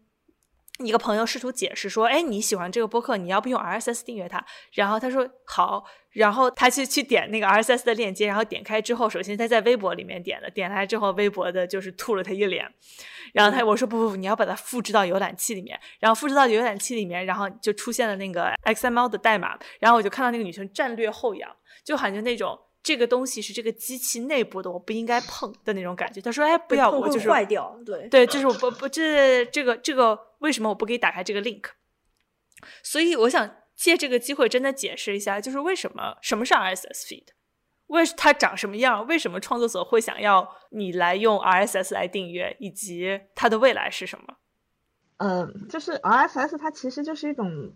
[0.82, 4.44] 一个朋友试图解释说：“哎，你喜欢这个播客，你要不用 RSS 订阅它？”
[4.74, 12.68] 然后他说：“好。”然后他去去点那个 RSS 的链接，然后点开之后，首先他在微博里面点的，点开之后，微博的就是吐了他一脸。
[13.32, 19.58] 然后他我说：“不不不，你要把它复制到浏览器里面。”然后复制到浏览器里面，然后就出现了那个 XML 的代码。
[19.80, 21.50] 然后我就看到那个女生战略后仰，
[21.84, 22.58] 就好像那种。
[22.84, 26.20] 这个东西是这个机器内部的，我不应该碰的那种感觉。
[26.20, 31.64] 他说：“哎，不要，我就是坏掉。”对对，就是我不不这这个这个为什么我不可以打开这个 link？
[32.82, 37.28] 所以我想借这个机会真的解释一下，就是为什么什么是 RSS feed？
[37.86, 39.06] 为它长什么样？
[39.06, 42.54] 为什么创作者会想要你来用 RSS 来订阅？
[42.60, 44.36] 以及它的未来是什么？
[45.16, 47.72] 嗯，就是 RSS 它其实就是一种。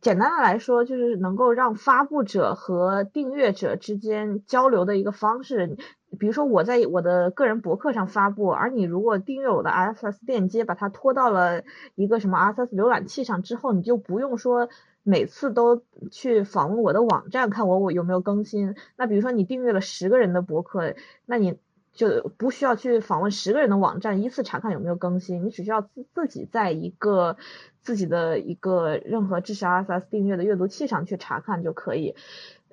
[0.00, 5.76] 简单的来说，就是能够让发布者和订阅者之间交流的一个方式。
[6.18, 11.62] 比如说，我在我的个人博客上发布，而你如果订阅我的 RSS 链接，把它拖到了
[11.96, 14.68] 一个什么 RSS 浏览器上之后，你就不用说
[15.02, 18.74] 每次都去访问我的网站看我我有没有更新。
[18.96, 20.94] 那比如说，你订阅了十个人的博客，
[21.26, 21.58] 那你
[21.92, 27.36] 就不需要去访问十个人的网站依次查看有没有更新，你只需要自自己在一个。
[27.80, 32.14] 自己的一个任何支持 RSS 订阅的阅读器上去查看就可以。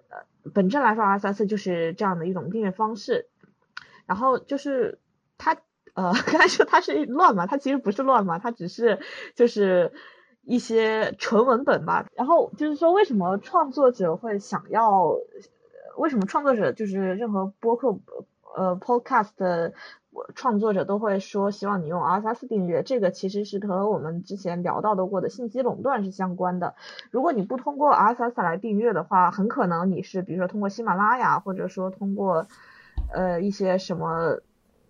[0.10, 0.18] 呃，
[0.54, 3.30] 本质来说，RSS 就是这样的一种订阅方式。
[4.08, 5.00] 然后就是
[5.38, 5.54] 它，
[5.94, 9.00] 呃， 刚才说它是乱嘛，它其实不是乱嘛，它只是
[9.36, 9.94] 就是
[10.42, 12.10] 一些纯文本吧。
[12.16, 15.16] 然后就是说，为什么创作者会想要？
[15.98, 17.98] 为什么创作者就是任何播客，
[18.56, 19.74] 呃，podcast？
[20.34, 26.74] 创作者都会说希望你用 RSS 订阅，这个其实是和我们之前聊到的过的信息垄断是相关的。
[27.12, 32.48] 如果你不通过 RSS 来订阅的话，很可能你是比如说通过喜马拉雅，或者说通过
[33.14, 34.40] 呃一些什么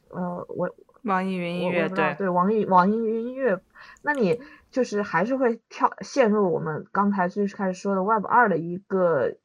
[0.09, 0.69] 呃我
[1.01, 3.59] 网易云音乐对对网易网易云音乐，
[4.03, 4.39] 那你
[4.69, 9.37] 就是还是会跳陷入我们刚才最开始说的 Web 二的一个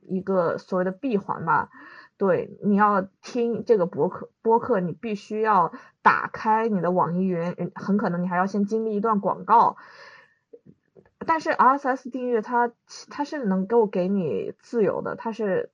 [0.00, 1.70] 一个所谓的闭环吧。
[2.16, 9.76] 对，你要听这个博客，播客你必须要打开你的网易云，很可能你还要先经历一段广告。
[11.26, 12.72] 但是 RSS 订阅它
[13.10, 15.70] 它是能够给你自由的，它是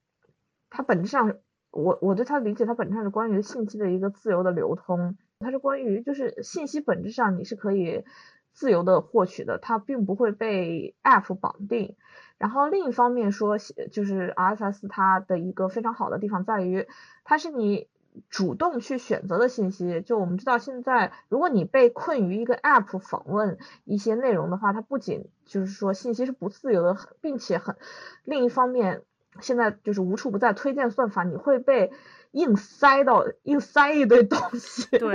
[0.70, 1.34] 它本质上，
[1.70, 8.04] 我我对它理解，它本质上是关于信息的一个自由的流通，它是关于就是信息本质上你是可以
[8.52, 11.96] 自由的获取的，它并不会被 App 绑定。
[12.40, 13.58] 然后另一方面说，
[13.92, 16.88] 就是 RSS 它的一个非常好的地方在于，
[17.22, 17.86] 它是你
[18.30, 20.00] 主动去选择的信息。
[20.00, 27.76] 就我们知道，现在如果你被困于一个 App 访问一些内容的话，它不仅就是说信息是不自由的，并且很
[28.24, 29.02] 另一方面，
[29.42, 31.92] 现在就是无处不在推荐算法，你会被
[32.30, 34.88] 硬塞到硬塞一堆东西。
[34.96, 35.14] 对，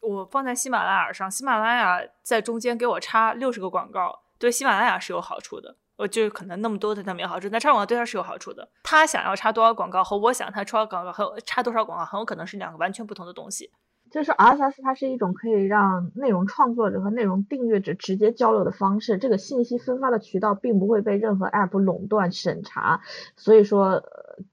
[0.00, 5.76] 我放在喜马拉雅上，喜马拉雅在中间给我插六十个广告，对喜马拉雅是有好处的。
[5.96, 8.68] 我就可能那么多对他没有好处，那插广告对他是有好处的。
[8.82, 13.70] 他想要插多少广告和我想他插广告和插多少广告很有可能是两个完全不同的东西。
[14.10, 23.00] 就是 RSS 它是一种可以让内容创作者和内容订阅者直接交流的方式，这个信息分发的渠道并不会被任何 App 垄断审查，
[23.36, 24.04] 所以说呃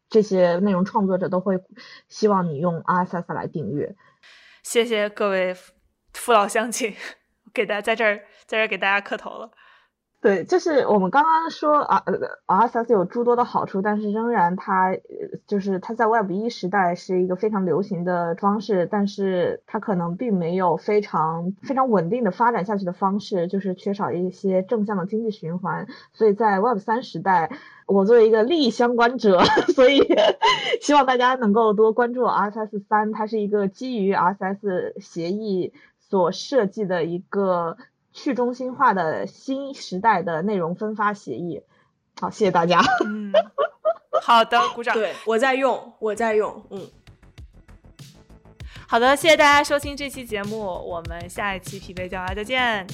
[0.09, 1.59] 这些内容创作者都会
[2.07, 3.95] 希望你用 RSS 来订阅。
[4.63, 5.55] 谢谢各位
[6.13, 6.95] 父老乡亲，
[7.53, 9.51] 给大家在这儿在这儿给大家磕头了。
[10.21, 12.03] 对，就是我们刚刚说啊
[12.45, 14.95] ，RSS 有诸多的好处，但是仍然它
[15.47, 25.87] 就是它在 Web 一时代是一个非常流行的方式，但是它可能并没有非常非常稳定的发展下去的方式，就是缺少一些正向的经济循环。
[26.13, 27.49] 所以在 Web 三时代，
[27.87, 29.39] 我作为一个利益相关者，
[29.73, 30.07] 所以
[30.81, 37.77] 希望大家能够多关注 RSS 三，它是一个基于 RSS 协议所设计的一个。
[38.13, 41.63] 去中心化的新时代的内容分发协议，
[42.19, 42.81] 好，谢谢大家。
[43.05, 43.31] 嗯，
[44.21, 44.93] 好的，鼓掌。
[44.93, 46.63] 对，我在用，我在用。
[46.69, 46.87] 嗯，
[48.87, 52.85] 好的，谢谢大家收听这期节目，我们下一期匹配叫啊，再见。